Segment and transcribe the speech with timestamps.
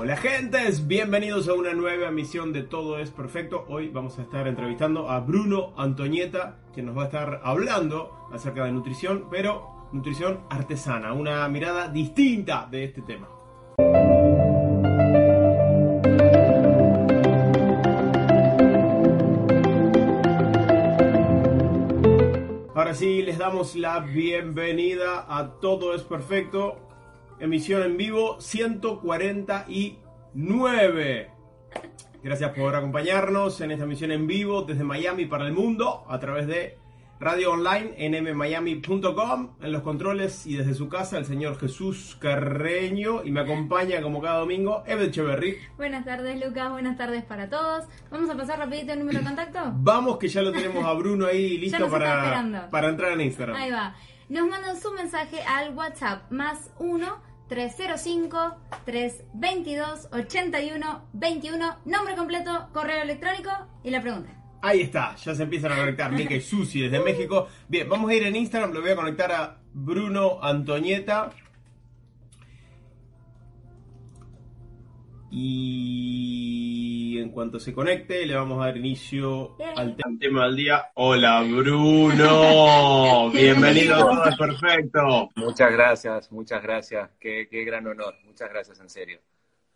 [0.00, 3.64] Hola gentes, bienvenidos a una nueva emisión de Todo es Perfecto.
[3.68, 8.64] Hoy vamos a estar entrevistando a Bruno Antonieta, que nos va a estar hablando acerca
[8.64, 13.28] de nutrición, pero nutrición artesana, una mirada distinta de este tema.
[22.72, 26.87] Ahora sí, les damos la bienvenida a Todo es Perfecto,
[27.40, 31.30] emisión en vivo 149.
[32.22, 36.48] Gracias por acompañarnos en esta emisión en vivo desde Miami para el mundo a través
[36.48, 36.78] de
[37.20, 43.30] radio online nmmiami.com en los controles y desde su casa el señor Jesús Carreño y
[43.30, 45.58] me acompaña como cada domingo Eve Echeverry.
[45.76, 47.84] Buenas tardes Lucas, buenas tardes para todos.
[48.10, 49.72] Vamos a pasar rapidito el número de contacto.
[49.76, 53.56] Vamos que ya lo tenemos a Bruno ahí listo para, para entrar en Instagram.
[53.56, 53.94] Ahí va.
[54.28, 63.02] Nos mandan su mensaje al WhatsApp más 1 305 322 81 21 nombre completo, correo
[63.02, 63.50] electrónico
[63.82, 64.30] y la pregunta.
[64.60, 67.48] Ahí está, ya se empiezan a conectar Mica y Susi desde México.
[67.68, 71.30] Bien, vamos a ir en Instagram, lo voy a conectar a Bruno Antonieta.
[75.30, 76.37] Y
[77.20, 80.86] en cuanto se conecte, le vamos a dar inicio al te- al tema del día.
[80.94, 85.28] Hola Bruno, bienvenido a todo es perfecto.
[85.36, 87.10] Muchas gracias, muchas gracias.
[87.20, 88.14] Qué, qué gran honor.
[88.24, 89.20] Muchas gracias, en serio.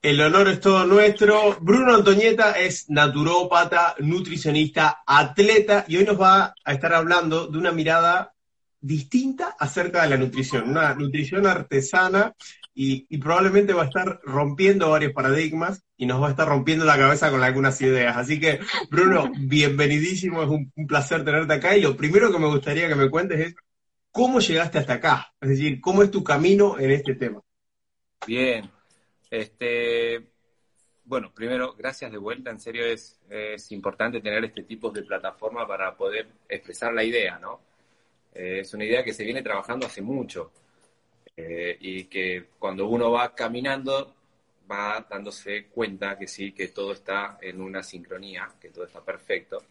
[0.01, 1.57] El honor es todo nuestro.
[1.61, 7.71] Bruno Antonieta es naturópata, nutricionista, atleta y hoy nos va a estar hablando de una
[7.71, 8.35] mirada
[8.81, 12.35] distinta acerca de la nutrición, una nutrición artesana
[12.75, 16.85] y, y probablemente va a estar rompiendo varios paradigmas y nos va a estar rompiendo
[16.85, 18.17] la cabeza con algunas ideas.
[18.17, 18.61] Así que,
[18.91, 22.95] Bruno, bienvenidísimo, es un, un placer tenerte acá y lo primero que me gustaría que
[22.95, 23.55] me cuentes es
[24.11, 27.41] cómo llegaste hasta acá, es decir, cómo es tu camino en este tema.
[28.27, 28.71] Bien.
[29.31, 30.33] Este,
[31.05, 32.51] bueno, primero, gracias de vuelta.
[32.51, 37.39] En serio, es, es importante tener este tipo de plataforma para poder expresar la idea,
[37.39, 37.61] ¿no?
[38.35, 40.53] Eh, es una idea que se viene trabajando hace mucho
[41.37, 44.15] eh, y que cuando uno va caminando
[44.71, 49.63] va dándose cuenta que sí, que todo está en una sincronía, que todo está perfecto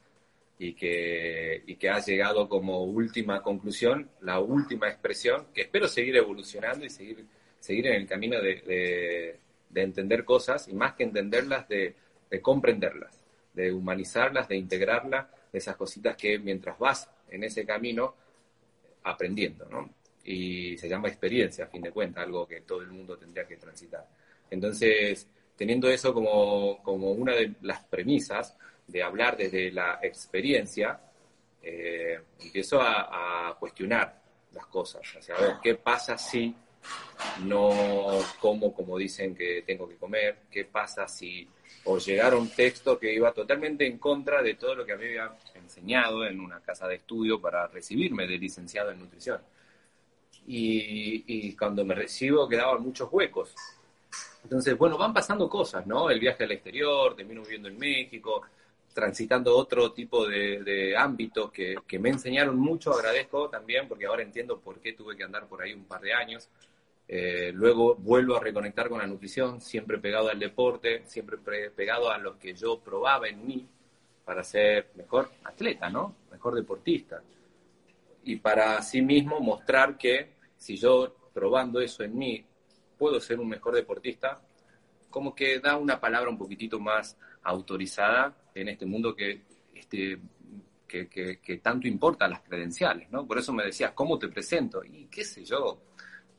[0.60, 6.16] y que, y que ha llegado como última conclusión, la última expresión, que espero seguir
[6.18, 7.26] evolucionando y seguir,
[7.60, 9.40] seguir en el camino de, de-
[9.70, 11.96] de entender cosas y más que entenderlas, de,
[12.30, 13.24] de comprenderlas,
[13.54, 18.14] de humanizarlas, de integrarlas, de esas cositas que mientras vas en ese camino,
[19.04, 19.90] aprendiendo, ¿no?
[20.26, 23.58] Y se llama experiencia, a fin de cuentas, algo que todo el mundo tendría que
[23.58, 24.08] transitar.
[24.50, 28.56] Entonces, teniendo eso como, como una de las premisas
[28.88, 31.00] de hablar desde la experiencia,
[31.62, 34.22] eh, empiezo a, a cuestionar
[34.54, 36.54] las cosas, o sea, a ver, ¿qué pasa si
[37.44, 40.40] no como como dicen que tengo que comer?
[40.50, 41.48] ¿Qué pasa si
[41.84, 45.36] o llegara un texto que iba totalmente en contra de todo lo que me había
[45.56, 49.40] enseñado en una casa de estudio para recibirme de licenciado en nutrición?
[50.47, 53.53] Y, y cuando me recibo quedaban muchos huecos.
[54.44, 56.09] Entonces, bueno, van pasando cosas, ¿no?
[56.09, 58.41] El viaje al exterior, termino viviendo en México,
[58.94, 64.59] transitando otro tipo de, de ámbitos que, me enseñaron mucho, agradezco también, porque ahora entiendo
[64.59, 66.50] por qué tuve que andar por ahí un par de años.
[67.07, 72.09] Eh, luego vuelvo a reconectar con la nutrición, siempre pegado al deporte, siempre pre- pegado
[72.09, 73.66] a lo que yo probaba en mí
[74.25, 76.16] para ser mejor atleta, ¿no?
[76.31, 77.22] Mejor deportista.
[78.24, 82.46] Y para sí mismo mostrar que si yo probando eso en mí
[82.98, 84.42] puedo ser un mejor deportista,
[85.09, 89.42] como que da una palabra un poquitito más autorizada en este mundo que,
[89.74, 90.19] este,
[90.88, 93.25] que, que- tanto importa las credenciales, ¿no?
[93.25, 94.84] Por eso me decías, ¿cómo te presento?
[94.84, 95.81] Y qué sé yo,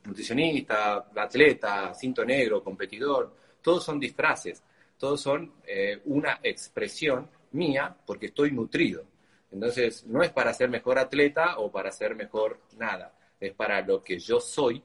[0.04, 4.62] nutricionista, atleta, cinto negro, competidor, todos son disfraces,
[4.98, 9.04] todos son eh, una expresión mía porque estoy nutrido.
[9.52, 14.02] Entonces, no es para ser mejor atleta o para ser mejor nada, es para lo
[14.02, 14.82] que yo soy,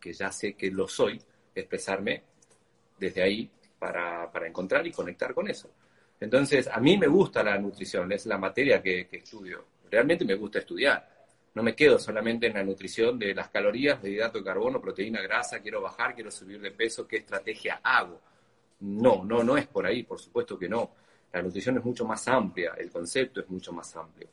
[0.00, 1.20] que ya sé que lo soy,
[1.54, 2.22] expresarme
[2.98, 5.70] desde ahí para, para encontrar y conectar con eso.
[6.20, 9.64] Entonces, a mí me gusta la nutrición, es la materia que, que estudio.
[9.90, 11.08] Realmente me gusta estudiar.
[11.54, 15.20] No me quedo solamente en la nutrición de las calorías, de hidrato de carbono, proteína,
[15.22, 18.20] grasa, quiero bajar, quiero subir de peso, qué estrategia hago.
[18.80, 20.90] No, no, no es por ahí, por supuesto que no.
[21.34, 24.28] La nutrición es mucho más amplia, el concepto es mucho más amplio.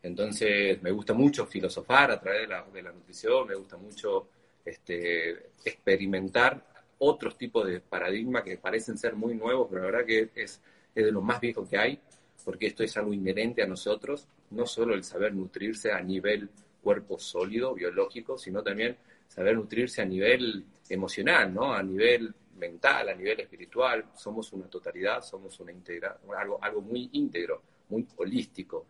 [0.00, 4.28] Entonces, me gusta mucho filosofar a través de la, nutrición, me gusta mucho
[4.64, 6.64] este, experimentar
[6.98, 10.60] otros tipos de paradigmas que parecen ser muy nuevos, pero la verdad que es,
[10.94, 11.98] es de lo más viejo que hay,
[12.44, 16.48] porque esto es algo inherente a nosotros, no solo el saber nutrirse a nivel
[16.80, 18.96] cuerpo sólido, biológico, sino también
[19.26, 21.74] saber nutrirse a nivel emocional, ¿no?
[21.74, 24.04] A nivel mental, a nivel espiritual.
[24.14, 28.86] Somos una totalidad, somos una integra algo, algo muy íntegro, muy holístico.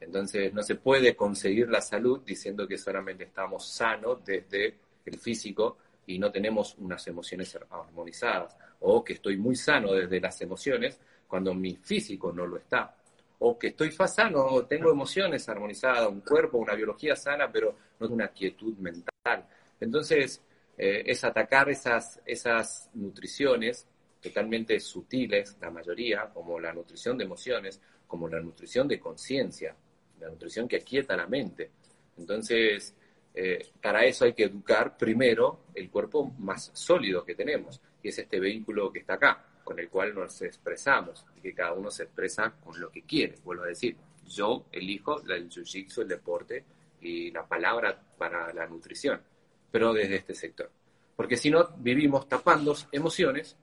[0.00, 4.74] Entonces, no se puede conseguir la salud diciendo que solamente estamos sanos desde
[5.04, 10.40] el físico y no tenemos unas emociones armonizadas, o que estoy muy sano desde las
[10.40, 12.94] emociones cuando mi físico no lo está
[13.40, 18.28] o que estoy sano, tengo emociones armonizadas, un cuerpo, una biología sana, pero no una
[18.28, 19.46] quietud mental.
[19.80, 20.42] Entonces,
[20.78, 23.86] eh, es atacar esas, esas nutriciones
[24.20, 29.74] totalmente sutiles, la mayoría, como la nutrición de emociones, como la nutrición de conciencia,
[30.20, 31.70] la nutrición que aquieta la mente.
[32.16, 32.94] Entonces,
[33.34, 38.18] eh, para eso hay que educar primero el cuerpo más sólido que tenemos, y es
[38.18, 42.04] este vehículo que está acá con el cual nos expresamos y que cada uno se
[42.04, 43.96] expresa con lo que quiere, vuelvo a decir.
[44.26, 46.64] Yo elijo el jiu-jitsu, el deporte
[47.02, 49.20] y la palabra para la nutrición,
[49.70, 50.70] pero desde este sector.
[51.16, 53.56] Porque si no, vivimos tapando emociones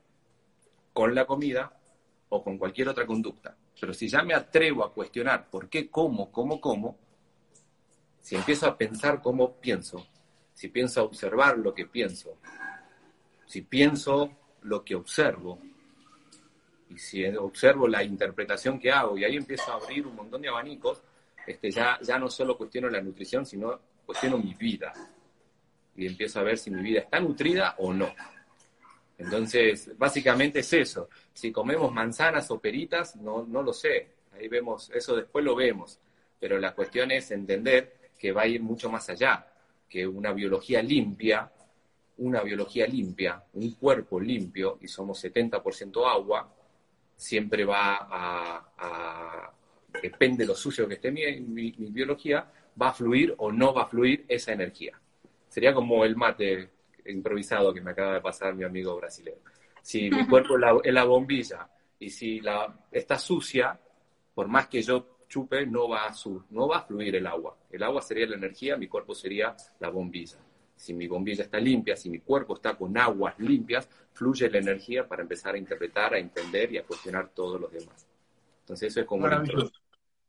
[0.93, 1.77] con la comida
[2.29, 3.55] o con cualquier otra conducta.
[3.79, 6.97] Pero si ya me atrevo a cuestionar por qué como, cómo, cómo,
[8.21, 10.07] si empiezo a pensar cómo pienso,
[10.53, 12.37] si pienso a observar lo que pienso,
[13.45, 14.31] si pienso
[14.63, 15.59] lo que observo,
[16.89, 20.49] y si observo la interpretación que hago y ahí empiezo a abrir un montón de
[20.49, 21.01] abanicos,
[21.45, 24.93] este, ya, ya no solo cuestiono la nutrición, sino cuestiono mi vida.
[25.95, 28.13] Y empiezo a ver si mi vida está nutrida o no.
[29.17, 31.09] Entonces, básicamente es eso.
[31.33, 34.09] Si comemos manzanas o peritas, no, no lo sé.
[34.33, 35.99] Ahí vemos, eso después lo vemos.
[36.39, 39.47] Pero la cuestión es entender que va a ir mucho más allá,
[39.89, 41.51] que una biología limpia,
[42.17, 46.53] una biología limpia, un cuerpo limpio, y somos 70% agua,
[47.15, 49.51] siempre va a,
[50.01, 53.87] depende de lo sucio que esté mi, biología, va a fluir o no va a
[53.87, 54.99] fluir esa energía.
[55.55, 56.69] Sería como el mate
[57.05, 59.39] improvisado que me acaba de pasar mi amigo brasileño.
[59.81, 63.79] Si mi cuerpo es la, bombilla y si la, está sucia,
[64.33, 66.13] por más que yo chupe, no va, a
[66.49, 67.55] no va a fluir el agua.
[67.71, 70.39] El agua sería la energía, mi cuerpo sería la bombilla
[70.75, 75.07] si mi bombilla está limpia, si mi cuerpo está con aguas limpias, fluye la energía
[75.07, 78.05] para empezar a interpretar, a entender y a cuestionar todos los demás.
[78.59, 79.25] Entonces eso es como...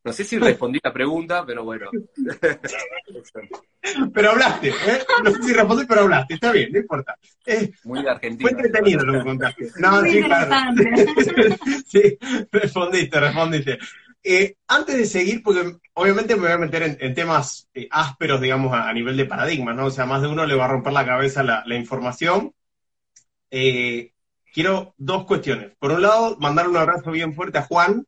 [0.06, 1.90] No sé si respondí la pregunta, pero bueno.
[4.14, 5.02] pero hablaste, ¿eh?
[5.24, 6.34] No sé si respondí, pero hablaste.
[6.34, 7.16] Está bien, no importa.
[7.44, 8.48] Eh, Muy de Argentina.
[8.48, 9.68] Fue entretenido lo que contaste.
[9.78, 10.76] No, sí, claro.
[11.86, 12.18] sí,
[12.52, 13.78] respondiste, respondiste.
[14.22, 18.72] Eh, antes de seguir, porque obviamente me voy a meter en, temas eh, ásperos, digamos,
[18.72, 19.86] a, nivel de paradigma, ¿no?
[19.86, 22.54] O sea, más de uno le va a romper la cabeza la, información.
[23.50, 24.12] Eh,
[24.56, 25.72] quiero dos cuestiones.
[25.78, 28.06] Por un lado, mandar un abrazo bien fuerte a Juan,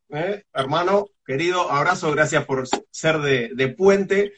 [0.51, 4.33] hermano, querido, abrazo, gracias por ser de, puente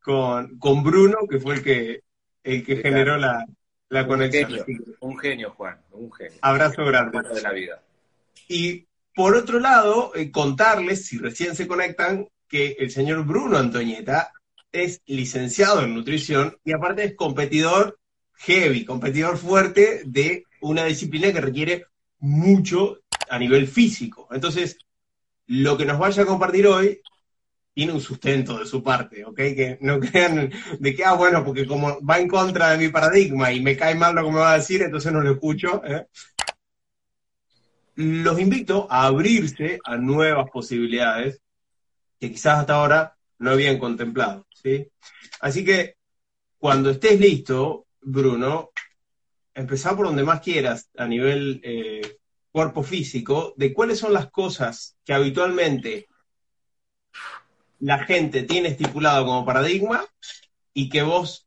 [0.00, 2.02] con, con, Bruno, que fue el que,
[2.44, 3.44] el que generó la,
[4.06, 4.64] conexión.
[5.00, 6.38] un genio, Juan, un genio.
[6.40, 7.18] Abrazo grande.
[7.34, 7.82] de la vida.
[8.46, 14.30] Y por otro lado, eh, contarles, si recién se conectan, que el señor Bruno Antoñeta
[14.70, 17.98] es licenciado en nutrición y aparte es competidor
[18.36, 21.86] heavy, competidor fuerte de una disciplina que requiere
[22.18, 24.28] mucho a nivel físico.
[24.30, 24.78] Entonces,
[25.46, 27.00] lo que nos vaya a compartir hoy
[27.72, 29.36] tiene un sustento de su parte, ¿ok?
[29.36, 33.52] Que no crean de que, ah, bueno, porque como va en contra de mi paradigma
[33.52, 35.82] y me cae mal lo que me va a decir, entonces no lo escucho.
[35.84, 36.06] ¿eh?
[38.00, 41.42] los invito a abrirse a nuevas posibilidades
[42.18, 44.46] que quizás hasta ahora no habían contemplado.
[44.54, 44.88] ¿sí?
[45.40, 45.96] Así que
[46.58, 48.70] cuando estés listo, Bruno,
[49.54, 52.18] empezá por donde más quieras a nivel eh,
[52.50, 56.08] cuerpo físico, de cuáles son las cosas que habitualmente
[57.78, 60.04] la gente tiene estipulado como paradigma
[60.74, 61.46] y que vos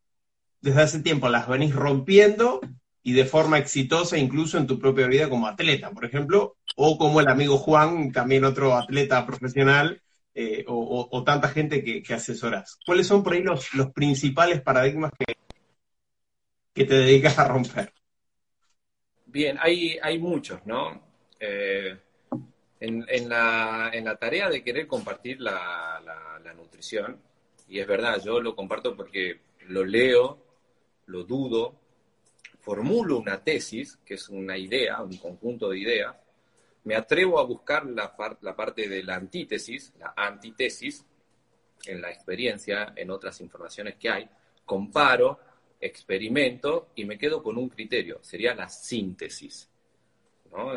[0.61, 2.61] desde hace tiempo las venís rompiendo
[3.03, 7.19] y de forma exitosa incluso en tu propia vida como atleta, por ejemplo, o como
[7.19, 10.01] el amigo Juan, también otro atleta profesional,
[10.35, 12.79] eh, o, tanta gente que, asesoras.
[12.85, 15.35] ¿Cuáles son por ahí los, principales paradigmas que,
[16.73, 17.93] que te dedicas a romper?
[19.25, 21.01] Bien, hay, hay muchos, ¿no?
[21.39, 21.97] Eh,
[22.79, 26.01] en, la, en, la, tarea de querer compartir la,
[26.43, 27.19] la nutrición,
[27.69, 30.37] y es verdad, yo lo comparto porque lo leo,
[31.05, 31.79] lo dudo,
[32.59, 36.15] formulo una tesis, que es una idea, un conjunto de ideas,
[36.85, 41.05] me atrevo a buscar la, la parte de la antítesis, la antítesis,
[41.85, 44.29] en la experiencia, en otras informaciones que hay,
[44.65, 45.39] comparo,
[45.85, 49.69] experimento y me quedo con un criterio, sería la síntesis.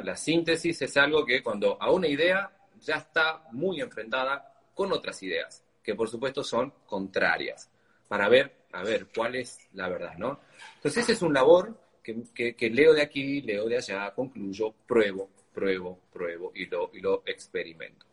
[0.02, 5.22] La síntesis es algo que cuando a una idea ya está muy enfrentada con otras
[5.22, 7.70] ideas, que por supuesto son contrarias,
[8.08, 10.40] para ver, a ver, cuál es la verdad, ¿no?
[10.76, 16.00] Entonces es un labor que, que, leo de aquí, leo de allá, concluyo, pruebo, pruebo,
[16.12, 18.06] pruebo y lo, y lo experimento.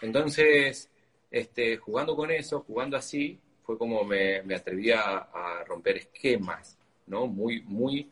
[0.00, 0.88] Entonces,
[1.30, 5.28] este, jugando con eso, jugando así, fue como me, me atreví a,
[5.66, 6.76] romper esquemas,
[7.06, 7.26] ¿no?
[7.26, 8.10] Muy, muy,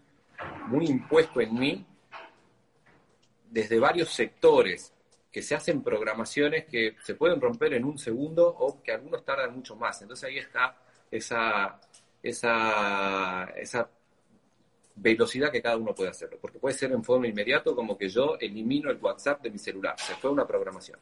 [0.69, 1.87] muy impuesto en mí
[3.51, 4.93] desde varios sectores
[5.31, 9.55] que se hacen programaciones que se pueden romper en un segundo o que algunos tardan
[9.55, 10.01] mucho más.
[10.03, 10.77] Entonces ahí está
[11.11, 11.81] esa,
[12.23, 13.89] esa, esa
[14.97, 16.39] velocidad que cada uno puede hacerlo.
[16.41, 19.99] Porque puede ser en forma inmediata como que yo elimino el WhatsApp de mi celular.
[19.99, 20.99] Se fue una programación.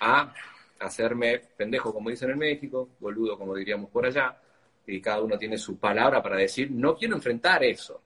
[0.00, 0.32] A
[0.80, 4.36] hacerme pendejo, como dicen en México, boludo, como diríamos por allá,
[4.86, 8.02] y cada uno tiene su palabra para decir, no quiero enfrentar eso,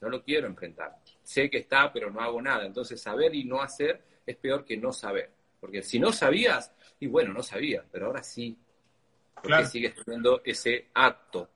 [0.00, 0.96] no lo quiero enfrentar.
[1.22, 2.66] Sé que está, pero no hago nada.
[2.66, 5.30] Entonces, saber y no hacer es peor que no saber.
[5.60, 8.56] Porque si no sabías, y bueno, no sabías, pero ahora sí.
[9.34, 11.48] ¿Por qué sigues teniendo ese acto?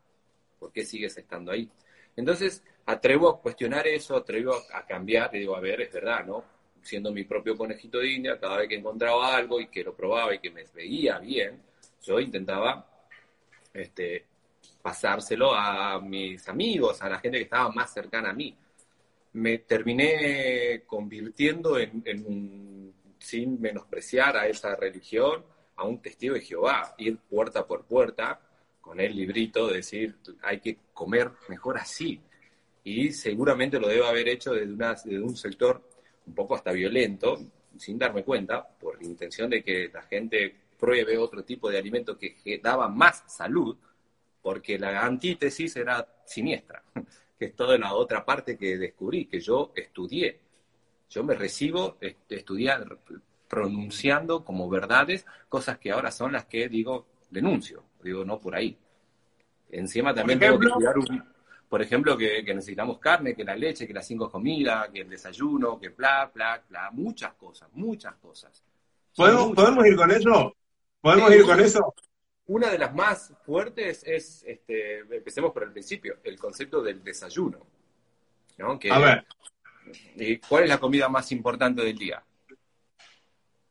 [0.59, 1.71] ¿Por qué sigues estando ahí?
[2.17, 6.45] Entonces, atrevo a cuestionar eso, atrevo a cambiar, y digo, a ver, es verdad, ¿no?
[6.83, 10.35] Siendo mi propio conejito de India, cada vez que encontraba algo y que lo probaba
[10.35, 11.61] y que me veía bien,
[12.03, 12.87] yo intentaba
[13.73, 14.25] este,
[14.83, 18.57] pasárselo a mis amigos, a la gente que estaba más cercana a mí.
[19.33, 25.45] Me terminé convirtiendo en, sin menospreciar a esa religión,
[25.77, 28.41] a un testigo de Jehová, ir puerta por puerta
[28.81, 32.21] con el librito, decir, hay que comer mejor así.
[32.83, 35.83] Y seguramente lo debo haber hecho desde, una, desde un sector
[36.27, 37.39] un poco hasta violento,
[37.77, 42.17] sin darme cuenta, por la intención de que la gente pruebe otro tipo de alimento
[42.17, 43.77] que, daba más salud,
[44.43, 46.83] porque la antítesis era siniestra,
[47.39, 50.39] que es toda la otra parte que descubrí, que yo estudié.
[51.11, 51.97] Yo me recibo
[52.29, 52.99] estudiar,
[53.49, 58.79] pronunciando como verdades cosas que ahora son las que digo, denuncio, digo no por ahí.
[59.73, 61.25] Encima también tengo que estudiar un,
[61.71, 65.79] por ejemplo, que, necesitamos carne, que la leche, que las cinco comidas, que el desayuno,
[65.79, 68.65] que bla, bla, bla, muchas cosas, muchas cosas.
[69.15, 70.57] ¿Podemos, ¿podemos ir con eso?
[71.00, 71.95] ¿Podemos ir con eso?
[72.47, 77.65] Una de las más fuertes es, este, empecemos por el principio, el concepto del desayuno.
[78.91, 79.25] A ver.
[80.49, 82.21] ¿Cuál es la comida más importante del día?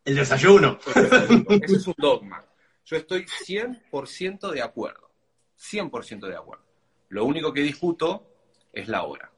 [0.05, 0.79] El desayuno.
[0.87, 2.45] Ese es un dogma.
[2.85, 5.11] Yo estoy 100% de acuerdo.
[5.59, 6.68] 100% de acuerdo.
[7.09, 8.29] Lo único que discuto
[8.71, 9.31] es la hora.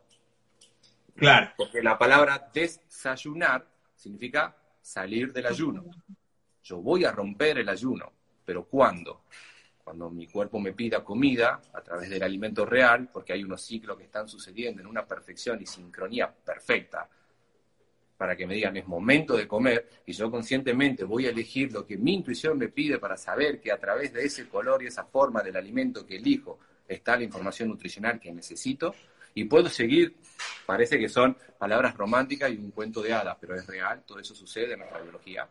[1.16, 1.52] Claro.
[1.58, 5.86] Porque la palabra desayunar significa salir del ayuno.
[6.64, 8.12] Yo voy a romper el ayuno,
[8.44, 9.24] pero ¿cuándo?
[9.84, 13.98] Cuando mi cuerpo me pida comida a través del alimento real, porque hay unos ciclos
[13.98, 17.10] que están sucediendo en una perfección y sincronía perfecta,
[18.18, 21.86] para que me digan es momento de comer, y yo conscientemente voy a elegir lo
[21.86, 25.06] que mi intuición me pide para saber que a través de ese color y esa
[25.06, 26.60] forma del alimento que elijo,
[26.94, 28.94] está la información nutricional que necesito
[29.34, 30.18] y puedo seguir,
[30.66, 34.36] parece que son palabras románticas y un cuento de hadas, pero es real, todo eso
[34.36, 35.48] sucede en nuestra biología.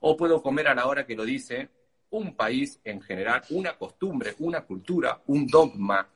[0.00, 1.68] O puedo comer a la hora que lo dice
[2.10, 6.08] un país en general, una costumbre, una cultura, un dogma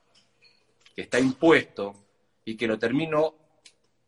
[0.94, 1.94] que está impuesto
[2.44, 3.34] y que lo termino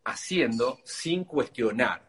[0.05, 2.09] haciendo sin cuestionar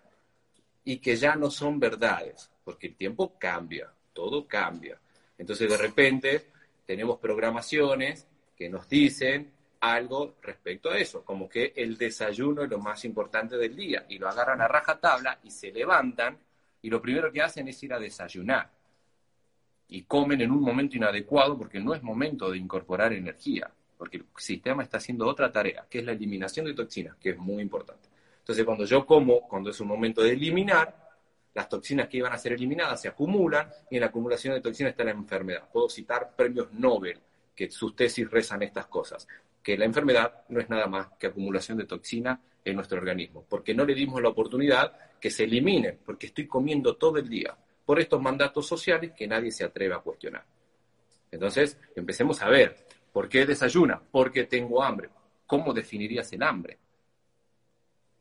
[0.84, 5.00] y que ya no son verdades, porque el tiempo cambia, todo cambia.
[5.38, 6.52] Entonces de repente
[6.88, 8.26] tenemos programaciones
[8.56, 9.52] que nos dicen
[9.82, 14.18] algo respecto a eso, como que el desayuno es lo más importante del día, y
[14.18, 16.40] lo agarran a rajatabla y se levantan,
[16.82, 18.72] y lo primero que hacen es ir a desayunar.
[19.90, 24.26] Y comen en un momento inadecuado porque no es momento de incorporar energía, porque el
[24.38, 28.08] sistema está haciendo otra tarea, que es la eliminación de toxinas, que es muy importante.
[28.40, 31.07] Entonces, cuando yo como, cuando es un momento de eliminar,
[31.58, 34.92] las toxinas que iban a ser eliminadas se acumulan y en la acumulación de toxinas
[34.92, 35.68] está la enfermedad.
[35.74, 37.20] Puedo citar premios Nobel
[37.56, 39.28] que sus tesis rezan estas cosas,
[39.64, 43.74] que la enfermedad no es nada más que acumulación de toxina en nuestro organismo, porque
[43.74, 48.00] no le dimos la oportunidad que se elimine, porque estoy comiendo todo el día por
[48.00, 50.46] estos mandatos sociales que nadie se atreve a cuestionar.
[51.32, 54.00] Entonces, empecemos a ver, ¿por qué desayuna?
[54.12, 55.10] Porque tengo hambre.
[55.48, 56.78] ¿Cómo definirías el hambre?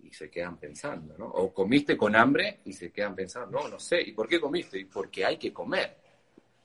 [0.07, 1.27] Y se quedan pensando, ¿no?
[1.27, 4.79] O comiste con hambre y se quedan pensando, no, no sé, ¿y por qué comiste?
[4.79, 5.97] Y porque hay que comer,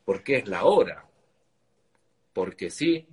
[0.06, 1.04] porque es la hora,
[2.34, 3.08] porque sí,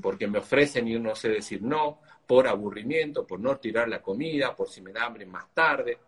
[0.00, 4.54] porque me ofrecen y no sé decir no, por aburrimiento, por no tirar la comida,
[4.54, 5.98] por si me da hambre más tarde,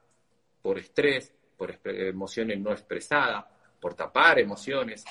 [0.61, 3.45] por estrés, por emociones no expresadas,
[3.81, 5.05] por tapar emociones.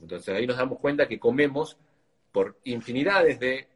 [0.00, 1.76] Entonces ahí nos damos cuenta que comemos
[2.32, 3.68] por infinidades de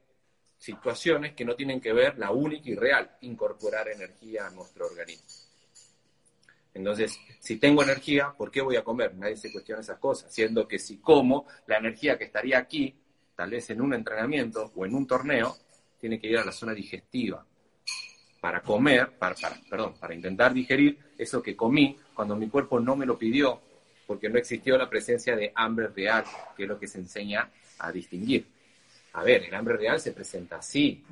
[0.63, 5.27] situaciones que no tienen que ver la única y real, incorporar energía a nuestro organismo.
[6.73, 9.13] Entonces, si tengo energía, ¿por qué voy a comer?
[9.17, 12.95] Nadie se cuestiona esas cosas, siendo que si como, la energía que estaría aquí,
[13.35, 15.57] tal vez en un entrenamiento o en un torneo,
[15.99, 17.45] tiene que ir a la zona digestiva
[18.41, 19.35] para comer, para,
[19.69, 23.61] perdón, para intentar digerir eso que comí cuando mi cuerpo no me lo pidió,
[24.07, 26.25] porque no existió la presencia de hambre real,
[26.57, 27.51] que es lo que se enseña
[27.81, 28.62] a distinguir.
[29.15, 31.05] A ver, el hambre real se presenta así,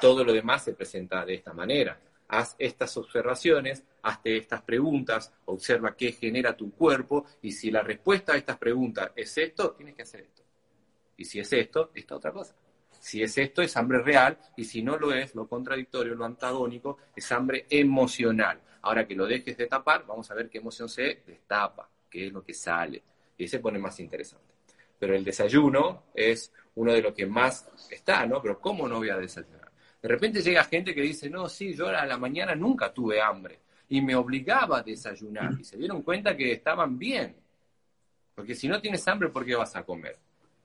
[0.00, 1.98] todo lo demás se presenta de esta manera.
[2.28, 8.32] Haz estas observaciones, hazte estas preguntas, observa qué genera tu cuerpo y si la respuesta
[8.32, 10.42] a estas preguntas es esto, tienes que hacer esto.
[11.16, 12.54] Y si es esto, esta otra cosa.
[12.98, 16.98] Si es esto, es hambre real y si no lo es, lo contradictorio, lo antagónico,
[17.14, 18.60] es hambre emocional.
[18.82, 22.32] Ahora que lo dejes de tapar, vamos a ver qué emoción se destapa, qué es
[22.32, 23.02] lo que sale.
[23.36, 24.51] Y se pone más interesante.
[25.02, 28.40] Pero el desayuno es uno de los que más está, ¿no?
[28.40, 29.68] Pero ¿cómo no voy a desayunar?
[30.00, 33.58] De repente llega gente que dice, no, sí, yo a la mañana nunca tuve hambre
[33.88, 37.34] y me obligaba a desayunar y se dieron cuenta que estaban bien.
[38.32, 40.16] Porque si no tienes hambre, ¿por qué vas a comer?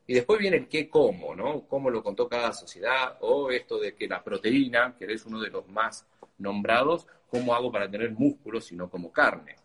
[0.05, 1.61] Y después viene el qué como, ¿no?
[1.61, 5.49] Cómo lo contó cada sociedad, o esto de que la proteína, que es uno de
[5.49, 6.05] los más
[6.37, 9.55] nombrados, ¿cómo hago para tener músculos si no como carne?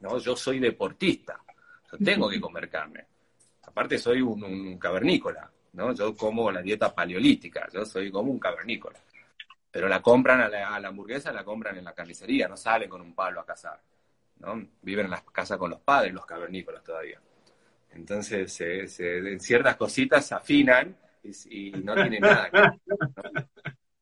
[0.00, 0.18] ¿No?
[0.18, 1.40] Yo soy deportista,
[1.90, 3.06] yo tengo que comer carne.
[3.68, 5.92] Aparte soy un, cavernícola, ¿no?
[5.92, 8.98] Yo como la dieta paleolítica, yo soy como un cavernícola.
[9.70, 13.14] Pero la compran a la, hamburguesa, la compran en la carnicería, no salen con un
[13.14, 13.78] palo a cazar,
[14.38, 14.66] ¿no?
[14.80, 17.20] Viven en la casa con los padres, los cavernícolas todavía.
[17.92, 23.46] Entonces, en ciertas cositas se afinan y, no tienen nada que ver.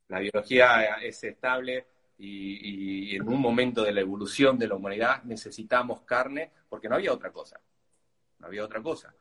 [0.08, 1.86] La biología es estable
[2.18, 7.12] y, en un momento de la evolución de la humanidad necesitamos carne porque no había
[7.12, 7.60] otra cosa.
[8.38, 9.12] No había otra cosa.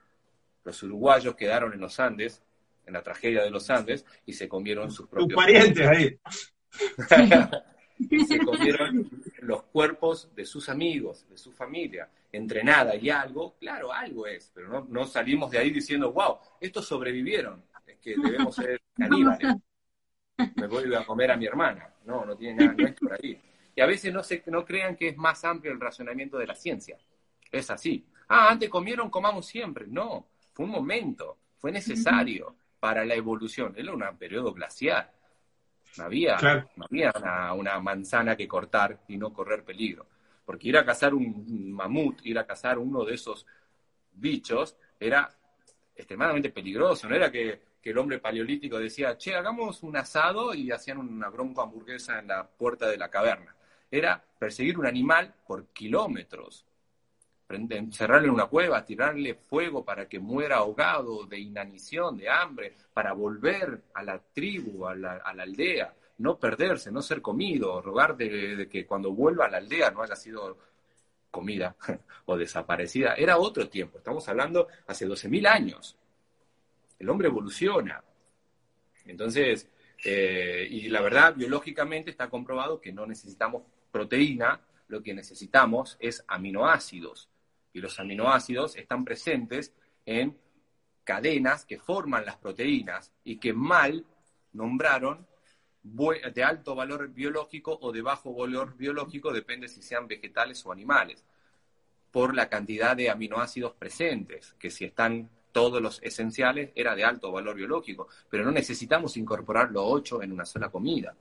[0.65, 2.43] Los uruguayos quedaron en los Andes,
[2.85, 5.29] en la tragedia de los Andes, y se comieron sus propios...
[5.29, 6.19] Tus parientes ahí.
[8.27, 13.93] se comieron los cuerpos de sus amigos, de su familia, entre nada y algo, claro,
[13.93, 18.55] algo es, pero no, no salimos de ahí diciendo, wow, estos sobrevivieron, es que debemos
[18.55, 19.55] ser caníbales.
[20.55, 21.89] Me voy a comer a mi hermana.
[22.05, 23.41] No, no tiene nada, no es por ahí.
[23.75, 26.55] Y a veces no, se, no crean que es más amplio el razonamiento de la
[26.55, 26.97] ciencia.
[27.51, 28.05] Es así.
[28.27, 29.85] Ah, antes comieron, comamos siempre.
[29.87, 33.73] No, fue un momento, fue necesario para la evolución.
[33.75, 35.11] Era un periodo glacial.
[35.97, 36.37] No había,
[36.77, 37.11] no había
[37.53, 40.07] una, manzana que cortar y no correr peligro.
[40.45, 43.45] Porque ir a cazar un mamut, ir a cazar uno de esos
[44.13, 45.29] bichos, era
[45.93, 47.09] extremadamente peligroso.
[47.09, 51.27] No era que, que, el hombre paleolítico decía, che, hagamos un asado y hacían una
[51.29, 53.53] bronca hamburguesa en la puerta de la caverna.
[53.91, 56.65] Era perseguir un animal por kilómetros
[57.55, 63.13] encerrarle en una cueva, tirarle fuego para que muera ahogado de inanición, de hambre, para
[63.13, 68.85] volver a la tribu, a la, aldea, no perderse, no ser comido, rogar de, que
[68.85, 70.57] cuando vuelva a la aldea no haya sido
[71.31, 71.75] comida
[72.25, 73.15] o desaparecida.
[73.15, 75.97] Era otro tiempo, estamos hablando hace 12.000 años.
[76.97, 78.03] El hombre evoluciona.
[79.05, 79.69] Entonces,
[80.03, 86.23] eh, y la verdad, biológicamente está comprobado que no necesitamos proteína, lo que necesitamos es
[86.27, 87.29] aminoácidos
[87.75, 89.73] y los aminoácidos están presentes
[90.05, 90.37] en
[91.03, 94.05] cadenas que forman las proteínas y que mal
[94.53, 95.27] nombraron
[95.83, 101.25] de alto valor biológico o de bajo valor biológico, depende si sean vegetales o animales,
[102.11, 107.29] por la cantidad de aminoácidos presentes, que si están todos los esenciales era de alto
[107.33, 111.13] valor biológico, pero no necesitamos incorporar los ocho en una sola comida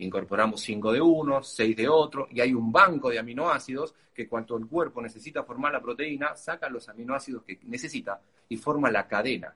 [0.00, 4.56] incorporamos 5 de uno, 6 de otro, y hay un banco de aminoácidos que cuando
[4.56, 9.54] el cuerpo necesita formar la proteína, saca los aminoácidos que necesita y forma la cadena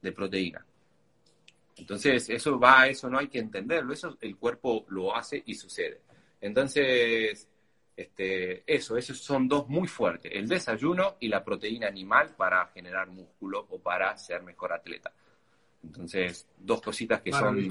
[0.00, 0.64] de proteína.
[1.76, 6.00] Entonces, eso va, eso no hay que entenderlo, eso el cuerpo lo hace y sucede.
[6.40, 7.48] Entonces,
[7.96, 13.08] este, eso, esos son dos muy fuertes, el desayuno y la proteína animal para generar
[13.08, 15.12] músculo o para ser mejor atleta.
[15.82, 17.68] Entonces, dos cositas que son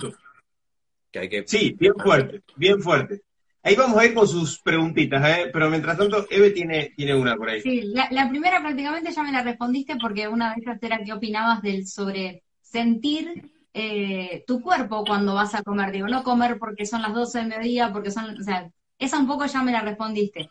[1.46, 3.22] Sí, bien fuerte, bien fuerte.
[3.62, 5.50] Ahí vamos a ir con sus preguntitas, ¿eh?
[5.54, 7.62] pero mientras tanto, Eve tiene, tiene una por ahí.
[7.62, 11.62] Sí, la, primera prácticamente ya me la respondiste porque una de ellas era qué opinabas
[11.62, 15.92] del sobre sentir eh, tu cuerpo cuando vas a comer.
[15.94, 19.28] Digo, no comer porque son las 12 de mediodía, porque son, o sea, esa un
[19.28, 20.50] poco ya me la respondiste.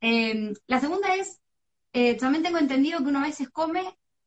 [0.00, 1.40] Em, la segunda es,
[1.92, 3.82] eh, también tengo entendido que uno a veces come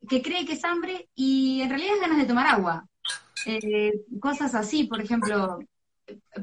[0.10, 2.86] que cree que es hambre y en realidad es ganas de tomar agua.
[3.46, 5.60] Eh, cosas así, por ejemplo,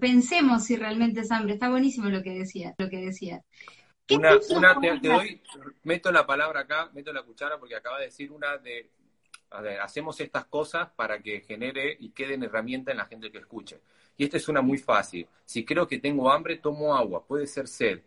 [0.01, 1.55] pensemos si realmente es hambre.
[1.55, 3.43] Está buenísimo lo que decía, lo que decía.
[4.11, 5.43] Una, una te, doy,
[5.85, 8.91] meto la palabra acá, meto la cuchara porque acaba de decir una de,
[9.81, 13.81] hacemos estas cosas para que genere y queden herramientas en la gente que escuche.
[14.17, 15.27] Y esta es una muy fácil.
[15.45, 18.01] Si creo que tengo hambre, tomo agua, puede ser sed.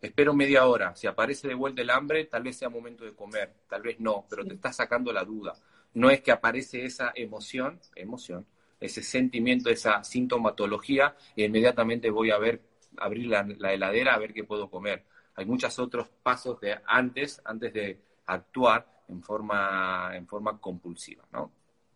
[0.00, 0.94] Espero media hora.
[0.94, 4.26] Si aparece de vuelta el hambre, tal vez sea momento de comer, tal vez no,
[4.30, 5.54] pero te está sacando la duda.
[5.94, 8.46] No es que aparece esa emoción, emoción,
[8.80, 12.62] ese sentimiento, esa sintomatología, e inmediatamente voy a ver,
[12.96, 15.04] abrir la, heladera a ver qué puedo comer.
[15.34, 21.52] Hay muchos otros pasos de antes, antes de actuar en forma, en forma compulsiva, ¿no?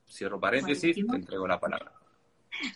[0.08, 1.92] Cierro paréntesis, te entrego la palabra.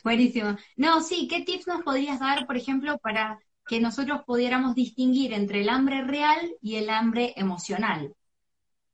[0.02, 0.56] Buenísimo.
[0.76, 5.60] No, sí, ¿qué tips nos podrías dar, por ejemplo, para que nosotros pudiéramos distinguir entre
[5.60, 8.14] el hambre real y el hambre emocional?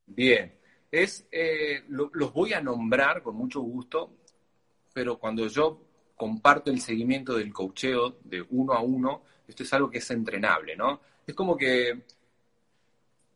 [0.07, 0.59] Bien,
[0.91, 4.17] es, eh, los voy a nombrar con mucho gusto,
[4.93, 5.81] pero cuando yo
[6.17, 10.77] comparto el seguimiento del cocheo de uno a uno, esto es algo que es entrenable,
[10.77, 11.01] ¿no?
[11.27, 12.05] Es como que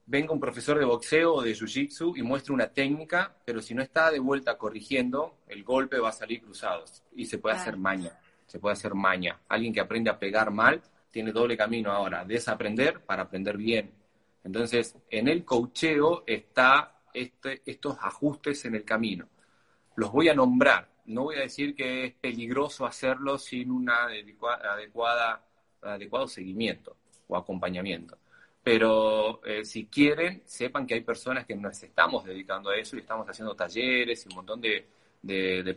[0.07, 3.83] venga un profesor de boxeo o de jiu-jitsu y muestre una técnica, pero si no
[3.83, 8.19] está de vuelta corrigiendo, el golpe va a salir cruzado y se puede hacer maña,
[8.47, 9.41] se puede hacer maña.
[9.49, 13.91] Alguien que aprende a pegar mal tiene doble camino ahora, desaprender para aprender bien.
[14.45, 19.29] Entonces, en el cocheo está este, estos ajustes en el camino.
[19.97, 20.89] Los voy a nombrar.
[21.07, 25.43] No voy a decir que es peligroso hacerlo sin un adecuada,
[25.83, 26.97] adecuado seguimiento
[27.29, 28.19] o acompañamiento.
[28.63, 33.01] Pero eh, si quieren, sepan que hay personas que nos estamos dedicando a eso y
[33.01, 34.87] estamos haciendo talleres y un montón de,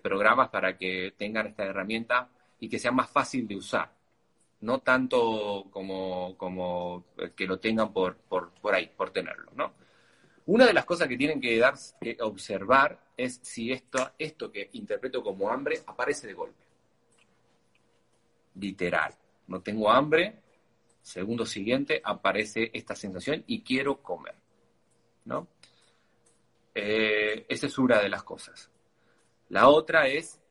[0.01, 3.91] programas para que tengan esta herramienta y que sea más fácil de usar.
[4.61, 9.73] No tanto como, como que lo tengan por, por, por ahí, por tenerlo, ¿no?
[10.49, 14.71] Una de las cosas que tienen que, dar, que observar es si esto, esto que
[14.73, 16.63] interpreto como hambre aparece de golpe.
[18.55, 19.13] Literal.
[19.45, 20.41] No tengo hambre,
[21.03, 24.33] segundo siguiente aparece esta sensación y quiero comer.
[25.25, 25.49] ¿No?
[26.73, 28.71] Eh, esa es una de las cosas.
[29.49, 30.41] La otra es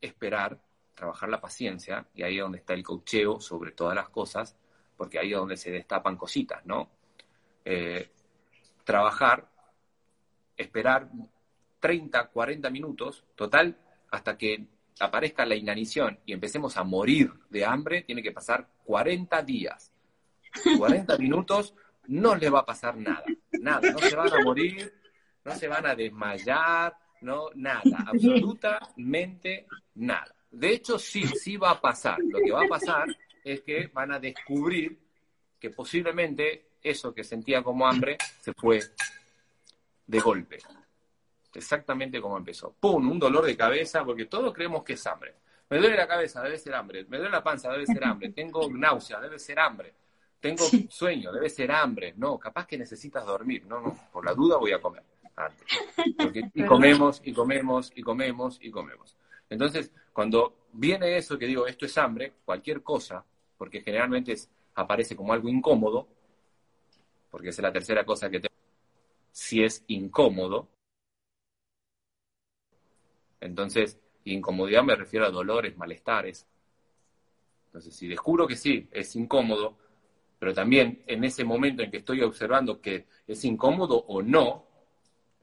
[0.00, 0.58] esperar,
[0.94, 4.56] trabajar la paciencia, y ahí es donde está el cocheo sobre todas las cosas,
[4.96, 6.88] porque ahí es donde se destapan cositas, ¿no?
[7.66, 8.12] Eh,
[8.86, 9.50] trabajar,
[10.56, 11.10] esperar
[11.80, 13.76] 30, 40 minutos, total,
[14.10, 14.64] hasta que
[15.00, 19.92] aparezca la inanición y empecemos a morir de hambre, tiene que pasar 40 días.
[20.78, 21.74] 40 minutos
[22.06, 23.24] no les va a pasar nada,
[23.60, 24.94] nada, no se van a morir,
[25.44, 30.32] no se van a desmayar, no, nada, absolutamente nada.
[30.48, 32.18] De hecho, sí, sí va a pasar.
[32.20, 33.08] Lo que va a pasar
[33.42, 34.96] es que van a descubrir
[35.58, 38.80] que posiblemente eso que sentía como hambre se fue
[40.06, 40.58] de golpe.
[41.54, 42.74] Exactamente como empezó.
[42.78, 43.10] ¡Pum!
[43.10, 45.34] Un dolor de cabeza, porque todos creemos que es hambre.
[45.68, 47.04] Me duele la cabeza, debe ser hambre.
[47.08, 48.30] Me duele la panza, debe ser hambre.
[48.30, 49.94] Tengo náusea, debe ser hambre.
[50.38, 52.14] Tengo sueño, debe ser hambre.
[52.16, 53.64] No, capaz que necesitas dormir.
[53.66, 55.02] No, no, por la duda voy a comer
[55.36, 55.66] antes.
[56.54, 59.16] y comemos, y comemos, y comemos, y comemos.
[59.48, 63.24] Entonces, cuando viene eso que digo, esto es hambre, cualquier cosa,
[63.56, 64.34] porque generalmente
[64.74, 66.08] aparece como algo incómodo,
[67.30, 68.48] porque es la tercera cosa que te...
[69.32, 70.68] Si es incómodo,
[73.40, 76.46] entonces, incomodidad me refiero a dolores, malestares.
[77.66, 79.76] Entonces, si descubro que sí, es incómodo,
[80.38, 84.64] pero también en ese momento en que estoy observando que es incómodo o no,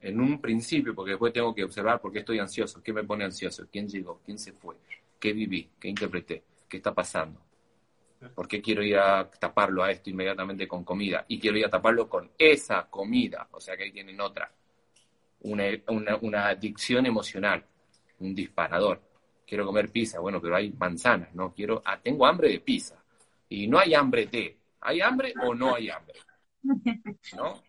[0.00, 3.24] en un principio, porque después tengo que observar por qué estoy ansioso, qué me pone
[3.24, 4.76] ansioso, quién llegó, quién se fue,
[5.18, 7.40] qué viví, qué interpreté, qué está pasando.
[8.34, 11.24] ¿Por qué quiero ir a taparlo a esto inmediatamente con comida?
[11.28, 13.48] Y quiero ir a taparlo con esa comida.
[13.52, 14.50] O sea que ahí tienen otra.
[15.40, 17.64] Una, adicción emocional,
[18.20, 19.02] un disparador.
[19.46, 21.52] Quiero comer pizza, bueno, pero hay manzanas, ¿no?
[21.52, 23.02] Quiero, ah, tengo hambre de pizza.
[23.48, 24.56] Y no hay hambre de.
[24.80, 26.18] ¿Hay hambre o no hay hambre?
[27.36, 27.62] ¿No?